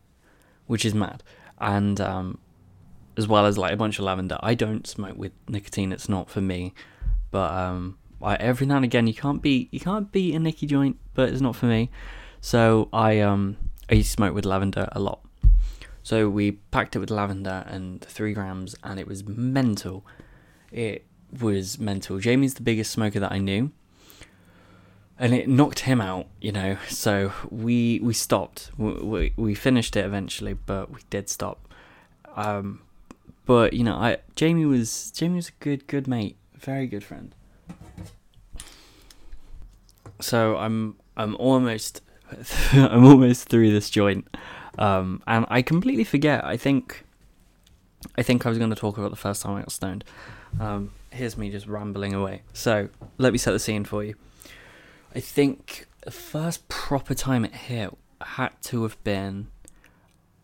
which 0.68 0.86
is 0.86 0.94
mad, 0.94 1.24
and 1.60 2.00
um, 2.00 2.40
as 3.18 3.28
well 3.28 3.46
as 3.46 3.58
like 3.58 3.74
a 3.74 3.78
bunch 3.78 4.00
of 4.00 4.06
lavender. 4.06 4.38
I 4.42 4.54
don't 4.54 4.88
smoke 4.88 5.18
with 5.18 5.34
nicotine; 5.48 5.92
it's 5.92 6.10
not 6.10 6.30
for 6.30 6.42
me. 6.42 6.74
But 7.30 7.52
um, 7.54 7.98
I, 8.22 8.36
every 8.36 8.68
now 8.68 8.78
and 8.78 8.86
again, 8.86 9.08
you 9.08 9.14
can't 9.14 9.42
be 9.42 9.70
you 9.72 9.80
can't 9.80 10.12
beat 10.12 10.36
a 10.36 10.40
nicky 10.40 10.66
joint, 10.66 10.98
but 11.14 11.30
it's 11.30 11.42
not 11.42 11.56
for 11.56 11.66
me. 11.66 11.90
So 12.40 12.90
I 12.92 13.20
um 13.20 13.58
I 13.92 13.96
used 13.96 14.12
to 14.12 14.14
smoke 14.14 14.34
with 14.34 14.46
lavender 14.46 14.88
a 14.94 15.00
lot. 15.00 15.20
So 16.02 16.30
we 16.30 16.52
packed 16.52 16.96
it 16.96 17.00
with 17.00 17.12
lavender 17.12 17.66
and 17.68 18.02
three 18.02 18.34
grams, 18.34 18.74
and 18.84 19.00
it 19.00 19.08
was 19.08 19.28
mental. 19.28 20.06
It 20.72 21.06
was 21.40 21.78
mental. 21.78 22.18
Jamie's 22.18 22.54
the 22.54 22.64
biggest 22.64 22.92
smoker 22.92 23.20
that 23.20 23.32
I 23.32 23.38
knew, 23.38 23.72
and 25.20 25.34
it 25.34 25.50
knocked 25.50 25.80
him 25.80 26.00
out. 26.00 26.28
You 26.40 26.54
know, 26.54 26.78
so 26.90 27.34
we 27.50 28.00
we 28.02 28.14
stopped. 28.14 28.72
We 28.78 29.34
we 29.36 29.54
finished 29.54 29.96
it 29.98 30.06
eventually, 30.06 30.54
but 30.54 30.90
we 30.90 31.02
did 31.10 31.30
stop. 31.30 31.68
Um, 32.36 32.82
but 33.46 33.74
you 33.74 33.84
know, 33.84 33.96
I 33.96 34.20
Jamie 34.36 34.66
was 34.66 35.12
Jamie 35.12 35.36
was 35.36 35.50
a 35.50 35.54
good 35.60 35.86
good 35.88 36.08
mate, 36.08 36.38
very 36.56 36.88
good 36.88 37.04
friend. 37.04 37.36
So 40.22 40.56
I'm 40.56 40.96
I'm 41.18 41.36
almost 41.36 42.02
I'm 42.74 43.06
almost 43.06 43.50
through 43.50 43.72
this 43.72 43.90
joint. 43.90 44.28
Um, 44.78 45.22
and 45.28 45.46
I 45.50 45.62
completely 45.62 46.04
forget. 46.04 46.44
I 46.46 46.58
think, 46.58 47.06
I 48.18 48.24
think 48.24 48.46
I 48.46 48.50
was 48.50 48.58
going 48.58 48.70
to 48.70 48.76
talk 48.76 48.98
about 48.98 49.10
the 49.12 49.18
first 49.18 49.42
time 49.42 49.56
I 49.56 49.60
got 49.62 49.72
stoned. 49.72 50.04
Um, 50.60 50.92
here's 51.12 51.38
me 51.38 51.50
just 51.50 51.68
rambling 51.68 52.14
away. 52.14 52.42
So 52.54 52.90
let 53.18 53.32
me 53.34 53.38
set 53.38 53.52
the 53.52 53.60
scene 53.60 53.84
for 53.84 54.04
you. 54.04 54.16
I 55.14 55.20
think 55.20 55.88
the 56.04 56.12
first 56.12 56.68
proper 56.70 57.14
time 57.14 57.44
it 57.46 57.54
hit 57.54 57.96
had 58.22 58.50
to 58.64 58.84
have 58.84 59.02
been 59.04 59.48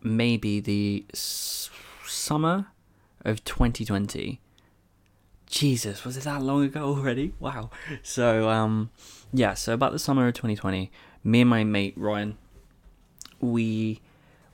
maybe 0.02 0.60
the 0.60 1.04
s- 1.12 1.70
summer 2.06 2.66
of 3.24 3.44
2020. 3.44 4.40
Jesus, 5.46 6.04
was 6.04 6.16
it 6.18 6.24
that 6.24 6.42
long 6.42 6.62
ago 6.64 6.84
already? 6.84 7.32
Wow. 7.40 7.70
So, 8.02 8.50
um, 8.50 8.90
yeah, 9.32 9.54
so 9.54 9.72
about 9.72 9.92
the 9.92 9.98
summer 9.98 10.28
of 10.28 10.34
2020, 10.34 10.90
me 11.24 11.42
and 11.42 11.50
my 11.50 11.64
mate 11.64 11.94
Ryan, 11.96 12.38
we 13.40 14.00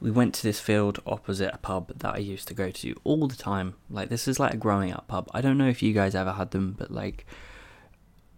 we 0.01 0.11
went 0.11 0.35
to 0.35 0.43
this 0.43 0.61
field 0.61 1.01
opposite 1.07 1.55
a 1.55 1.59
pub 1.59 1.99
that 1.99 2.15
I 2.15 2.19
used 2.19 2.47
to 2.49 2.55
go 2.55 2.71
to 2.71 2.95
all 3.05 3.27
the 3.27 3.37
time. 3.37 3.75
Like 3.89 4.11
this 4.11 4.29
is 4.29 4.39
like 4.39 4.53
a 4.53 4.59
growing 4.59 4.93
up 4.93 5.09
pub. 5.09 5.31
I 5.33 5.41
don't 5.41 5.57
know 5.57 5.69
if 5.69 5.83
you 5.83 5.93
guys 5.93 6.15
ever 6.15 6.33
had 6.33 6.51
them, 6.51 6.75
but 6.77 6.91
like 6.91 7.25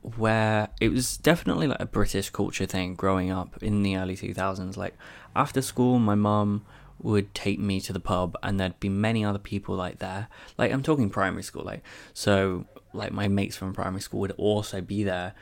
where 0.02 0.68
it 0.80 0.90
was 0.90 1.16
definitely 1.16 1.66
like 1.66 1.80
a 1.80 1.86
British 1.86 2.30
culture 2.30 2.66
thing 2.66 2.94
growing 2.94 3.32
up 3.32 3.60
in 3.60 3.82
the 3.82 3.96
early 3.96 4.14
2000s. 4.16 4.76
Like 4.76 4.94
after 5.34 5.60
school, 5.60 5.98
my 5.98 6.14
mum 6.14 6.64
would 7.02 7.34
take 7.34 7.58
me 7.58 7.80
to 7.80 7.92
the 7.92 8.00
pub 8.00 8.36
and 8.42 8.60
there'd 8.60 8.78
be 8.78 8.88
many 8.88 9.24
other 9.24 9.38
people 9.38 9.74
like 9.74 9.98
there. 9.98 10.28
Like 10.56 10.72
I'm 10.72 10.82
talking 10.82 11.10
primary 11.10 11.42
school, 11.42 11.64
like 11.64 11.82
so 12.14 12.66
like 12.92 13.12
my 13.12 13.26
mates 13.26 13.56
from 13.56 13.72
primary 13.72 14.00
school 14.00 14.20
would 14.20 14.32
also 14.32 14.80
be 14.80 15.02
there 15.02 15.34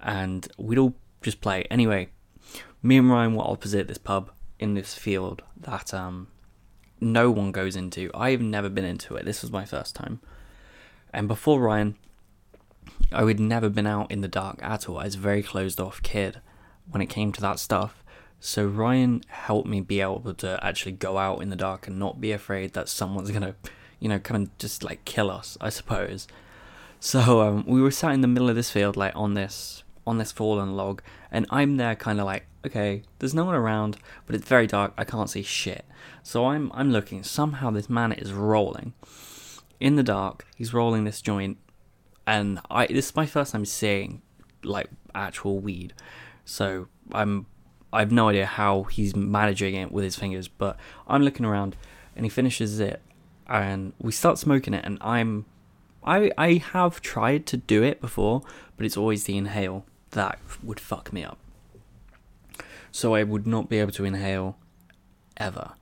and 0.00 0.46
we'd 0.58 0.78
all 0.78 0.94
just 1.26 1.40
play. 1.40 1.66
Anyway, 1.70 2.08
me 2.82 2.96
and 2.96 3.10
Ryan 3.10 3.34
were 3.34 3.42
opposite 3.42 3.88
this 3.88 3.98
pub 3.98 4.30
in 4.60 4.74
this 4.74 4.94
field 4.94 5.42
that 5.60 5.92
um 5.92 6.28
no 7.00 7.30
one 7.30 7.50
goes 7.50 7.74
into. 7.76 8.10
I've 8.14 8.40
never 8.40 8.68
been 8.68 8.84
into 8.84 9.16
it. 9.16 9.24
This 9.24 9.42
was 9.42 9.50
my 9.50 9.64
first 9.64 9.94
time. 9.94 10.20
And 11.12 11.26
before 11.28 11.60
Ryan, 11.60 11.96
I 13.12 13.24
had 13.24 13.40
never 13.40 13.68
been 13.68 13.88
out 13.88 14.10
in 14.10 14.20
the 14.20 14.28
dark 14.28 14.62
at 14.62 14.88
all. 14.88 14.98
I 14.98 15.04
was 15.04 15.16
a 15.16 15.18
very 15.18 15.42
closed 15.42 15.80
off 15.80 16.00
kid 16.02 16.40
when 16.88 17.02
it 17.02 17.06
came 17.06 17.32
to 17.32 17.40
that 17.42 17.58
stuff. 17.58 18.04
So 18.38 18.64
Ryan 18.66 19.22
helped 19.26 19.68
me 19.68 19.80
be 19.80 20.00
able 20.00 20.32
to 20.34 20.64
actually 20.64 20.92
go 20.92 21.18
out 21.18 21.42
in 21.42 21.50
the 21.50 21.56
dark 21.56 21.88
and 21.88 21.98
not 21.98 22.20
be 22.20 22.30
afraid 22.30 22.72
that 22.74 22.88
someone's 22.88 23.32
gonna, 23.32 23.56
you 23.98 24.08
know, 24.08 24.20
come 24.20 24.36
and 24.36 24.58
just 24.60 24.84
like 24.84 25.04
kill 25.04 25.30
us. 25.30 25.58
I 25.60 25.70
suppose. 25.70 26.28
So 27.00 27.40
um, 27.42 27.64
we 27.66 27.82
were 27.82 27.90
sat 27.90 28.14
in 28.14 28.20
the 28.20 28.28
middle 28.28 28.48
of 28.48 28.56
this 28.56 28.70
field, 28.70 28.96
like 28.96 29.14
on 29.16 29.34
this 29.34 29.82
on 30.06 30.18
this 30.18 30.32
fallen 30.32 30.76
log, 30.76 31.02
and 31.30 31.46
I'm 31.50 31.76
there, 31.76 31.96
kind 31.96 32.20
of 32.20 32.26
like, 32.26 32.46
okay, 32.64 33.02
there's 33.18 33.34
no 33.34 33.44
one 33.44 33.54
around, 33.54 33.96
but 34.26 34.34
it's 34.34 34.46
very 34.46 34.66
dark. 34.66 34.92
I 34.96 35.04
can't 35.04 35.28
see 35.28 35.42
shit. 35.42 35.84
So 36.22 36.46
I'm 36.46 36.70
I'm 36.74 36.92
looking. 36.92 37.22
Somehow 37.22 37.70
this 37.70 37.90
man 37.90 38.12
is 38.12 38.32
rolling 38.32 38.94
in 39.80 39.96
the 39.96 40.02
dark. 40.02 40.46
He's 40.56 40.72
rolling 40.72 41.04
this 41.04 41.20
joint, 41.20 41.58
and 42.26 42.60
I 42.70 42.86
this 42.86 43.10
is 43.10 43.16
my 43.16 43.26
first 43.26 43.52
time 43.52 43.64
seeing 43.64 44.22
like 44.62 44.88
actual 45.14 45.58
weed. 45.58 45.94
So 46.44 46.88
I'm 47.12 47.46
I 47.92 48.00
have 48.00 48.12
no 48.12 48.28
idea 48.28 48.46
how 48.46 48.84
he's 48.84 49.16
managing 49.16 49.74
it 49.74 49.92
with 49.92 50.04
his 50.04 50.16
fingers, 50.16 50.48
but 50.48 50.76
I'm 51.06 51.22
looking 51.22 51.46
around, 51.46 51.76
and 52.14 52.24
he 52.24 52.30
finishes 52.30 52.78
it, 52.80 53.02
and 53.48 53.92
we 53.98 54.12
start 54.12 54.38
smoking 54.38 54.74
it, 54.74 54.84
and 54.84 54.98
I'm 55.00 55.46
I 56.04 56.30
I 56.38 56.54
have 56.54 57.00
tried 57.00 57.46
to 57.46 57.56
do 57.56 57.82
it 57.82 58.00
before, 58.00 58.42
but 58.76 58.86
it's 58.86 58.96
always 58.96 59.24
the 59.24 59.36
inhale 59.36 59.84
that 60.16 60.38
would 60.62 60.80
fuck 60.80 61.12
me 61.12 61.22
up. 61.22 61.38
So 62.90 63.14
I 63.14 63.22
would 63.22 63.46
not 63.46 63.68
be 63.68 63.78
able 63.78 63.92
to 63.92 64.04
inhale 64.04 64.56
ever. 65.36 65.72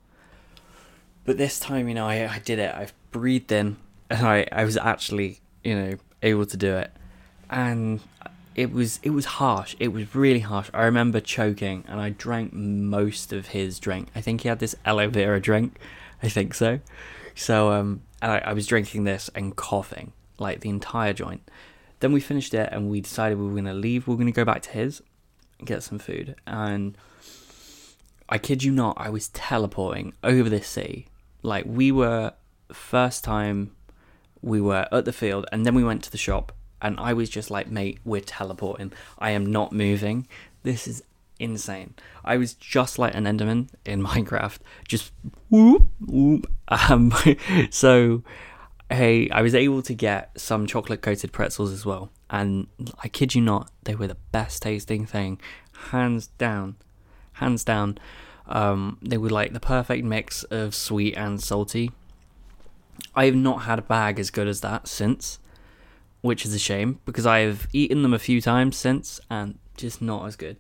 But 1.24 1.38
this 1.38 1.58
time, 1.58 1.88
you 1.88 1.94
know, 1.94 2.06
I, 2.06 2.28
I 2.34 2.38
did 2.44 2.58
it. 2.58 2.74
I 2.74 2.88
breathed 3.12 3.52
in 3.52 3.76
and 4.10 4.26
I, 4.26 4.46
I 4.52 4.64
was 4.64 4.76
actually, 4.76 5.40
you 5.62 5.74
know, 5.74 5.96
able 6.22 6.44
to 6.46 6.56
do 6.56 6.74
it. 6.74 6.92
And 7.48 8.00
it 8.54 8.72
was 8.72 9.00
it 9.02 9.10
was 9.10 9.24
harsh. 9.24 9.74
It 9.78 9.88
was 9.88 10.14
really 10.14 10.40
harsh. 10.40 10.70
I 10.74 10.84
remember 10.84 11.20
choking 11.20 11.84
and 11.88 12.00
I 12.00 12.10
drank 12.10 12.52
most 12.52 13.32
of 13.32 13.48
his 13.48 13.78
drink. 13.78 14.08
I 14.14 14.20
think 14.20 14.42
he 14.42 14.48
had 14.48 14.58
this 14.58 14.74
aloe 14.84 15.08
vera 15.08 15.40
drink. 15.40 15.78
I 16.22 16.28
think 16.28 16.54
so. 16.54 16.80
So 17.34 17.72
um 17.72 18.02
and 18.20 18.32
I, 18.32 18.38
I 18.38 18.52
was 18.52 18.66
drinking 18.66 19.04
this 19.04 19.30
and 19.34 19.54
coughing 19.54 20.12
like 20.38 20.60
the 20.60 20.68
entire 20.68 21.12
joint. 21.12 21.48
Then 22.00 22.12
we 22.12 22.20
finished 22.20 22.54
it 22.54 22.68
and 22.72 22.90
we 22.90 23.00
decided 23.00 23.38
we 23.38 23.46
were 23.46 23.52
going 23.52 23.64
to 23.64 23.74
leave. 23.74 24.07
We 24.07 24.12
were 24.12 24.18
going 24.18 24.26
to 24.26 24.33
go 24.33 24.44
back 24.44 24.62
to 24.62 24.70
his 24.70 25.02
and 25.59 25.66
get 25.66 25.83
some 25.83 25.98
food. 25.98 26.37
And 26.46 26.96
I 28.28 28.38
kid 28.38 28.62
you 28.62 28.72
not, 28.72 28.96
I 28.98 29.11
was 29.11 29.28
teleporting 29.28 30.14
over 30.22 30.48
the 30.48 30.62
sea. 30.62 31.07
Like 31.42 31.64
we 31.66 31.92
were 31.92 32.33
first 32.72 33.24
time 33.24 33.74
we 34.42 34.61
were 34.61 34.88
at 34.90 35.04
the 35.04 35.12
field 35.12 35.46
and 35.52 35.64
then 35.64 35.74
we 35.74 35.85
went 35.85 36.02
to 36.04 36.11
the 36.11 36.18
shop 36.18 36.52
and 36.83 36.98
I 37.00 37.14
was 37.14 37.30
just 37.30 37.50
like, 37.50 37.70
mate, 37.70 37.98
we're 38.04 38.20
teleporting. 38.20 38.92
I 39.18 39.30
am 39.30 39.46
not 39.46 39.72
moving. 39.72 40.28
This 40.64 40.87
is 40.87 41.02
insane. 41.38 41.94
I 42.24 42.37
was 42.37 42.54
just 42.54 42.98
like 42.98 43.14
an 43.14 43.24
Enderman 43.24 43.68
in 43.85 44.02
Minecraft, 44.07 44.59
just 44.87 45.12
whoop 45.48 45.87
whoop. 46.00 46.50
Um, 46.68 47.12
so 47.70 48.22
hey, 48.90 49.28
I 49.30 49.42
was 49.42 49.54
able 49.54 49.82
to 49.82 49.94
get 49.94 50.38
some 50.38 50.66
chocolate 50.66 51.02
coated 51.02 51.32
pretzels 51.32 51.72
as 51.72 51.86
well. 51.86 52.10
And 52.30 52.66
I 53.02 53.08
kid 53.08 53.34
you 53.34 53.40
not, 53.40 53.70
they 53.84 53.94
were 53.94 54.06
the 54.06 54.16
best 54.32 54.62
tasting 54.62 55.06
thing. 55.06 55.40
Hands 55.90 56.26
down. 56.38 56.76
Hands 57.34 57.62
down. 57.64 57.98
Um, 58.46 58.98
they 59.02 59.16
were 59.16 59.30
like 59.30 59.52
the 59.52 59.60
perfect 59.60 60.04
mix 60.04 60.44
of 60.44 60.74
sweet 60.74 61.16
and 61.16 61.42
salty. 61.42 61.90
I 63.14 63.24
have 63.26 63.34
not 63.34 63.62
had 63.62 63.78
a 63.78 63.82
bag 63.82 64.18
as 64.18 64.30
good 64.30 64.46
as 64.46 64.60
that 64.60 64.86
since, 64.86 65.38
which 66.20 66.44
is 66.44 66.54
a 66.54 66.58
shame 66.58 67.00
because 67.04 67.26
I 67.26 67.40
have 67.40 67.66
eaten 67.72 68.02
them 68.02 68.14
a 68.14 68.18
few 68.18 68.40
times 68.40 68.76
since 68.76 69.20
and 69.30 69.58
just 69.76 70.02
not 70.02 70.26
as 70.26 70.36
good. 70.36 70.56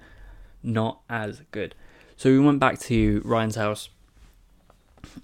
Not 0.62 1.00
as 1.10 1.42
good. 1.50 1.74
So 2.16 2.30
we 2.30 2.38
went 2.38 2.58
back 2.58 2.78
to 2.80 3.20
Ryan's 3.24 3.56
house 3.56 3.90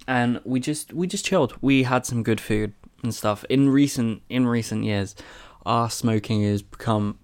and 0.07 0.39
we 0.43 0.59
just 0.59 0.93
we 0.93 1.07
just 1.07 1.25
chilled. 1.25 1.55
We 1.61 1.83
had 1.83 2.05
some 2.05 2.21
good 2.21 2.39
food 2.39 2.73
and 3.03 3.13
stuff. 3.13 3.43
In 3.49 3.69
recent 3.69 4.21
in 4.29 4.47
recent 4.47 4.83
years, 4.83 5.15
our 5.65 5.89
smoking 5.89 6.43
has 6.43 6.61
become 6.61 7.19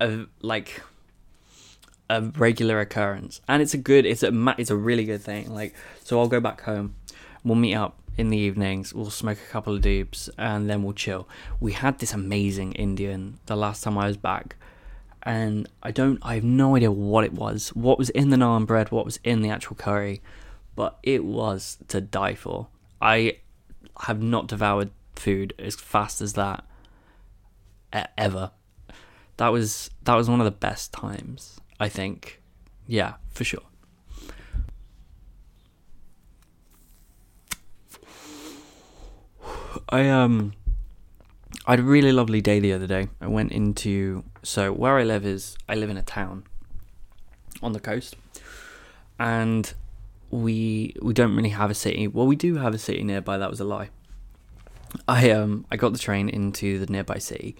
a 0.00 0.26
like 0.40 0.82
a 2.10 2.20
regular 2.22 2.80
occurrence, 2.80 3.40
and 3.48 3.62
it's 3.62 3.74
a 3.74 3.78
good, 3.78 4.04
it's 4.04 4.22
a 4.22 4.54
it's 4.58 4.70
a 4.70 4.76
really 4.76 5.04
good 5.04 5.22
thing. 5.22 5.52
Like, 5.52 5.74
so 6.04 6.20
I'll 6.20 6.28
go 6.28 6.40
back 6.40 6.62
home, 6.62 6.94
we'll 7.42 7.56
meet 7.56 7.74
up 7.74 7.98
in 8.18 8.28
the 8.28 8.36
evenings, 8.36 8.92
we'll 8.92 9.10
smoke 9.10 9.38
a 9.38 9.50
couple 9.50 9.74
of 9.74 9.82
doobs, 9.82 10.28
and 10.36 10.68
then 10.68 10.82
we'll 10.82 10.92
chill. 10.92 11.26
We 11.60 11.72
had 11.72 11.98
this 11.98 12.12
amazing 12.12 12.72
Indian 12.72 13.38
the 13.46 13.56
last 13.56 13.82
time 13.82 13.96
I 13.96 14.06
was 14.06 14.18
back, 14.18 14.56
and 15.22 15.68
I 15.82 15.90
don't, 15.90 16.18
I 16.22 16.34
have 16.34 16.44
no 16.44 16.76
idea 16.76 16.92
what 16.92 17.24
it 17.24 17.32
was, 17.32 17.68
what 17.70 17.98
was 17.98 18.10
in 18.10 18.28
the 18.28 18.36
naan 18.36 18.66
bread, 18.66 18.90
what 18.90 19.06
was 19.06 19.18
in 19.24 19.40
the 19.40 19.48
actual 19.48 19.76
curry, 19.76 20.20
but 20.76 20.98
it 21.02 21.24
was 21.24 21.78
to 21.88 22.00
die 22.00 22.34
for. 22.34 22.66
I 23.00 23.38
have 24.00 24.22
not 24.22 24.48
devoured 24.48 24.90
food 25.16 25.54
as 25.58 25.74
fast 25.74 26.20
as 26.20 26.34
that 26.34 26.64
ever. 28.16 28.50
That 29.36 29.48
was 29.48 29.90
that 30.02 30.14
was 30.14 30.28
one 30.28 30.40
of 30.40 30.44
the 30.44 30.50
best 30.50 30.92
times, 30.92 31.60
I 31.80 31.88
think. 31.88 32.40
Yeah, 32.86 33.14
for 33.30 33.44
sure. 33.44 33.62
I 39.88 40.08
um 40.08 40.52
I 41.66 41.72
had 41.72 41.80
a 41.80 41.84
really 41.84 42.12
lovely 42.12 42.40
day 42.40 42.60
the 42.60 42.72
other 42.72 42.86
day. 42.86 43.08
I 43.20 43.26
went 43.26 43.52
into 43.52 44.24
so 44.42 44.72
where 44.72 44.98
I 44.98 45.04
live 45.04 45.24
is 45.24 45.56
I 45.68 45.74
live 45.74 45.90
in 45.90 45.96
a 45.96 46.02
town 46.02 46.44
on 47.62 47.72
the 47.72 47.80
coast. 47.80 48.16
And 49.18 49.72
we 50.30 50.94
we 51.00 51.12
don't 51.12 51.36
really 51.36 51.50
have 51.50 51.70
a 51.70 51.74
city. 51.74 52.08
Well, 52.08 52.26
we 52.26 52.36
do 52.36 52.56
have 52.56 52.74
a 52.74 52.78
city 52.78 53.04
nearby. 53.04 53.38
That 53.38 53.50
was 53.50 53.60
a 53.60 53.64
lie. 53.64 53.90
I 55.08 55.30
um 55.30 55.66
I 55.70 55.76
got 55.76 55.92
the 55.92 55.98
train 55.98 56.28
into 56.28 56.78
the 56.78 56.90
nearby 56.90 57.18
city. 57.18 57.56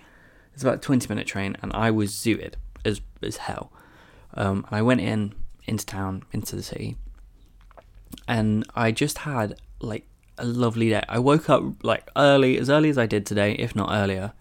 It's 0.55 0.63
about 0.63 0.77
a 0.77 0.79
twenty 0.79 1.09
minute 1.09 1.27
train, 1.27 1.57
and 1.63 1.73
I 1.73 1.91
was 1.91 2.13
zooted 2.13 2.55
as 2.85 3.01
as 3.23 3.39
hell. 3.39 3.73
Um, 4.35 4.65
and 4.69 4.77
I 4.77 4.83
went 4.83 5.01
in 5.01 5.35
into 5.67 5.87
town 5.87 6.25
into 6.33 6.57
the 6.57 6.63
city, 6.63 6.97
and 8.29 8.65
I 8.75 8.93
just 8.93 9.19
had 9.19 9.61
like 9.81 10.07
a 10.39 10.45
lovely 10.45 10.91
day. 10.91 11.03
I 11.09 11.19
woke 11.19 11.49
up 11.51 11.63
like 11.83 12.09
early, 12.17 12.59
as 12.59 12.69
early 12.71 12.89
as 12.89 12.99
I 12.99 13.07
did 13.07 13.27
today, 13.27 13.53
if 13.53 13.75
not 13.77 13.91
earlier. 13.93 14.33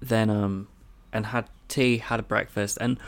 Then 0.00 0.28
um, 0.30 0.68
and 1.12 1.26
had 1.26 1.48
tea, 1.68 1.98
had 1.98 2.20
a 2.20 2.22
breakfast, 2.22 2.78
and 2.80 2.98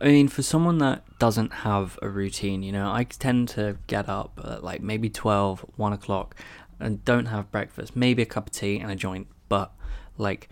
I 0.00 0.06
mean, 0.06 0.28
for 0.28 0.42
someone 0.42 0.78
that 0.78 1.04
doesn't 1.18 1.52
have 1.52 1.98
a 2.02 2.08
routine, 2.08 2.62
you 2.62 2.70
know, 2.70 2.90
I 2.90 3.04
tend 3.04 3.48
to 3.50 3.78
get 3.86 4.08
up 4.08 4.38
at 4.44 4.62
like 4.62 4.82
maybe 4.82 5.08
12, 5.08 5.64
1 5.76 5.92
o'clock, 5.92 6.36
and 6.78 7.04
don't 7.04 7.26
have 7.26 7.50
breakfast, 7.50 7.96
maybe 7.96 8.22
a 8.22 8.26
cup 8.26 8.48
of 8.48 8.52
tea 8.52 8.78
and 8.78 8.90
a 8.90 8.96
joint, 8.96 9.28
but 9.48 9.72
like 10.18 10.48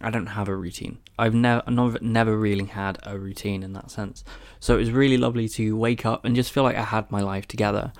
I 0.00 0.10
don't 0.10 0.26
have 0.26 0.48
a 0.48 0.56
routine. 0.56 0.98
I've 1.18 1.34
never 1.34 1.62
never 2.00 2.36
really 2.36 2.64
had 2.64 2.98
a 3.04 3.18
routine 3.18 3.62
in 3.62 3.72
that 3.74 3.90
sense. 3.90 4.24
So 4.58 4.74
it 4.74 4.78
was 4.78 4.90
really 4.90 5.16
lovely 5.16 5.48
to 5.50 5.76
wake 5.76 6.04
up 6.04 6.24
and 6.24 6.34
just 6.34 6.52
feel 6.52 6.64
like 6.64 6.76
I 6.76 6.82
had 6.82 7.10
my 7.10 7.20
life 7.20 7.46
together. 7.46 7.92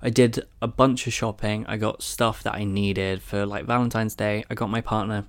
I 0.00 0.10
did 0.10 0.44
a 0.60 0.66
bunch 0.66 1.06
of 1.06 1.12
shopping. 1.12 1.64
I 1.68 1.76
got 1.76 2.02
stuff 2.02 2.42
that 2.42 2.54
I 2.54 2.64
needed 2.64 3.22
for 3.22 3.46
like 3.46 3.66
Valentine's 3.66 4.14
Day. 4.14 4.44
I 4.50 4.54
got 4.54 4.70
my 4.70 4.80
partner 4.80 5.24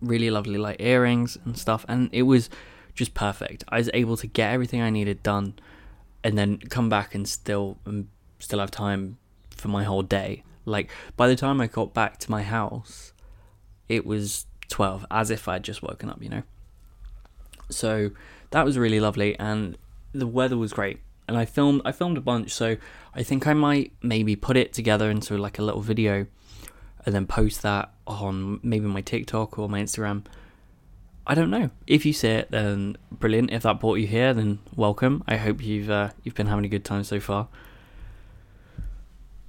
really 0.00 0.30
lovely 0.30 0.58
like 0.58 0.82
earrings 0.82 1.38
and 1.44 1.56
stuff 1.56 1.86
and 1.88 2.10
it 2.12 2.22
was 2.22 2.50
just 2.94 3.14
perfect. 3.14 3.64
I 3.68 3.78
was 3.78 3.90
able 3.94 4.16
to 4.18 4.26
get 4.26 4.52
everything 4.52 4.82
I 4.82 4.90
needed 4.90 5.22
done 5.22 5.54
and 6.22 6.36
then 6.36 6.58
come 6.58 6.88
back 6.88 7.14
and 7.14 7.26
still 7.28 7.78
and 7.86 8.08
still 8.38 8.58
have 8.58 8.70
time 8.70 9.18
for 9.56 9.68
my 9.68 9.84
whole 9.84 10.02
day. 10.02 10.42
Like 10.64 10.90
by 11.16 11.28
the 11.28 11.36
time 11.36 11.60
I 11.60 11.66
got 11.66 11.94
back 11.94 12.18
to 12.18 12.30
my 12.30 12.42
house, 12.42 13.12
it 13.88 14.06
was 14.06 14.46
12 14.68 15.06
as 15.10 15.30
if 15.30 15.46
I'd 15.48 15.62
just 15.64 15.82
woken 15.82 16.08
up, 16.10 16.22
you 16.22 16.28
know. 16.28 16.42
So 17.70 18.10
that 18.50 18.64
was 18.64 18.78
really 18.78 19.00
lovely 19.00 19.38
and 19.38 19.76
the 20.12 20.26
weather 20.26 20.56
was 20.56 20.72
great. 20.72 21.00
and 21.26 21.36
I 21.36 21.44
filmed 21.44 21.82
I 21.84 21.92
filmed 21.92 22.18
a 22.18 22.20
bunch, 22.20 22.52
so 22.52 22.76
I 23.14 23.22
think 23.22 23.46
I 23.46 23.54
might 23.54 23.92
maybe 24.02 24.36
put 24.36 24.56
it 24.56 24.72
together 24.72 25.10
into 25.10 25.36
like 25.38 25.58
a 25.58 25.62
little 25.62 25.80
video, 25.80 26.26
and 27.04 27.14
then 27.14 27.26
post 27.26 27.62
that 27.62 27.92
on 28.06 28.60
maybe 28.62 28.86
my 28.86 29.00
TikTok 29.00 29.58
or 29.58 29.68
my 29.68 29.80
Instagram. 29.80 30.24
I 31.26 31.34
don't 31.34 31.50
know. 31.50 31.70
If 31.86 32.04
you 32.04 32.12
see 32.12 32.28
it, 32.28 32.50
then 32.50 32.98
brilliant. 33.10 33.50
If 33.50 33.62
that 33.62 33.80
brought 33.80 33.94
you 33.94 34.06
here, 34.06 34.34
then 34.34 34.58
welcome. 34.76 35.24
I 35.26 35.36
hope 35.36 35.62
you've 35.62 35.90
uh, 35.90 36.10
you've 36.22 36.34
been 36.34 36.48
having 36.48 36.64
a 36.66 36.68
good 36.68 36.84
time 36.84 37.04
so 37.04 37.20
far. 37.20 37.48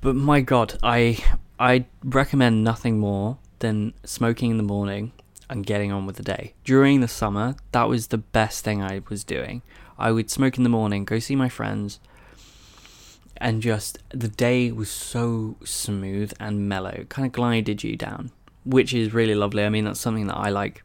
But 0.05 0.15
my 0.15 0.41
God, 0.41 0.77
I 0.83 1.17
I 1.59 1.85
recommend 2.03 2.63
nothing 2.63 2.99
more 2.99 3.39
than 3.57 3.95
smoking 4.03 4.51
in 4.51 4.57
the 4.57 4.61
morning 4.61 5.13
and 5.49 5.65
getting 5.65 5.91
on 5.91 6.05
with 6.05 6.17
the 6.17 6.21
day. 6.21 6.53
During 6.63 7.01
the 7.01 7.07
summer, 7.07 7.55
that 7.71 7.89
was 7.89 8.09
the 8.09 8.19
best 8.19 8.63
thing 8.63 8.83
I 8.83 9.01
was 9.09 9.23
doing. 9.23 9.63
I 9.97 10.11
would 10.11 10.29
smoke 10.29 10.57
in 10.57 10.63
the 10.63 10.69
morning, 10.69 11.05
go 11.05 11.17
see 11.17 11.35
my 11.35 11.49
friends, 11.49 11.99
and 13.37 13.63
just 13.63 13.97
the 14.09 14.27
day 14.27 14.71
was 14.71 14.91
so 14.91 15.55
smooth 15.63 16.33
and 16.39 16.69
mellow, 16.69 17.05
kind 17.09 17.25
of 17.25 17.31
glided 17.31 17.83
you 17.83 17.95
down, 17.95 18.29
which 18.63 18.93
is 18.93 19.11
really 19.11 19.33
lovely. 19.33 19.65
I 19.65 19.69
mean, 19.69 19.85
that's 19.85 19.99
something 19.99 20.27
that 20.27 20.37
I 20.37 20.49
like. 20.49 20.83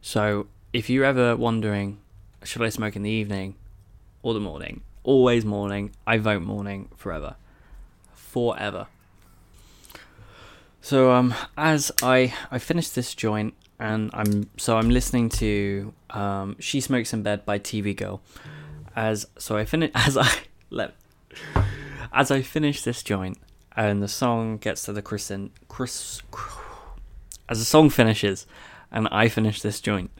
So, 0.00 0.46
if 0.72 0.88
you're 0.88 1.04
ever 1.04 1.34
wondering, 1.34 1.98
should 2.44 2.62
I 2.62 2.68
smoke 2.68 2.94
in 2.94 3.02
the 3.02 3.10
evening 3.10 3.56
or 4.22 4.34
the 4.34 4.46
morning? 4.48 4.82
Always 5.02 5.44
morning. 5.44 5.90
I 6.06 6.18
vote 6.18 6.42
morning 6.42 6.90
forever. 6.96 7.34
Forever. 8.36 8.86
So 10.82 11.10
um, 11.12 11.32
as 11.56 11.90
I 12.02 12.34
I 12.50 12.58
finished 12.58 12.94
this 12.94 13.14
joint 13.14 13.54
and 13.80 14.10
I'm 14.12 14.50
so 14.58 14.76
I'm 14.76 14.90
listening 14.90 15.30
to 15.40 15.94
um, 16.10 16.54
"She 16.60 16.82
Smokes 16.82 17.14
in 17.14 17.22
Bed" 17.22 17.46
by 17.46 17.58
TV 17.58 17.96
Girl. 17.96 18.20
As 18.94 19.26
so 19.38 19.56
I 19.56 19.64
finish 19.64 19.90
as 19.94 20.18
I 20.18 20.28
let 20.68 20.92
as 22.12 22.30
I 22.30 22.42
finish 22.42 22.82
this 22.82 23.02
joint 23.02 23.38
and 23.74 24.02
the 24.02 24.08
song 24.22 24.58
gets 24.58 24.82
to 24.82 24.92
the 24.92 25.00
Chris 25.00 25.30
and 25.30 25.50
Chris 25.68 26.20
as 27.48 27.58
the 27.58 27.64
song 27.64 27.88
finishes 27.88 28.46
and 28.92 29.08
I 29.10 29.30
finish 29.30 29.62
this 29.62 29.80
joint. 29.80 30.10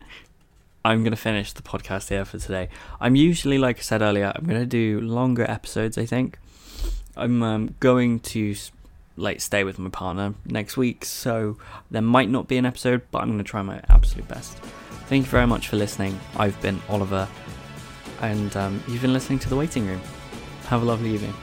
I'm 0.87 1.05
gonna 1.05 1.17
finish 1.17 1.53
the 1.53 1.61
podcast 1.61 2.09
here 2.09 2.25
for 2.25 2.39
today. 2.39 2.71
I'm 2.99 3.15
usually, 3.15 3.59
like 3.59 3.77
I 3.77 3.83
said 3.83 4.01
earlier, 4.01 4.33
I'm 4.35 4.47
gonna 4.47 4.65
do 4.65 5.03
longer 5.03 5.45
episodes. 5.51 5.99
I 5.99 6.07
think 6.07 6.39
I'm 7.17 7.43
um, 7.43 7.75
going 7.81 8.21
to 8.21 8.55
like 9.17 9.41
stay 9.41 9.65
with 9.65 9.79
my 9.79 9.89
partner 9.91 10.35
next 10.45 10.77
week, 10.77 11.05
so 11.05 11.57
there 11.91 12.03
might 12.03 12.29
not 12.29 12.49
be 12.49 12.57
an 12.59 12.67
episode, 12.67 13.03
but 13.11 13.23
I'm 13.23 13.29
going 13.29 13.39
to 13.39 13.45
try 13.45 13.63
my 13.63 13.81
absolute 13.89 14.29
best. 14.29 14.59
Thank 15.09 15.25
you 15.25 15.31
very 15.31 15.47
much 15.47 15.69
for 15.69 15.77
listening. 15.77 16.19
I've 16.37 16.61
been 16.61 16.81
Oliver, 16.89 17.29
and 18.21 18.55
um, 18.57 18.83
you've 18.89 19.03
been 19.03 19.13
listening 19.13 19.39
to 19.41 19.49
The 19.49 19.57
Waiting 19.57 19.87
Room. 19.87 20.01
Have 20.67 20.83
a 20.83 20.85
lovely 20.85 21.15
evening. 21.15 21.35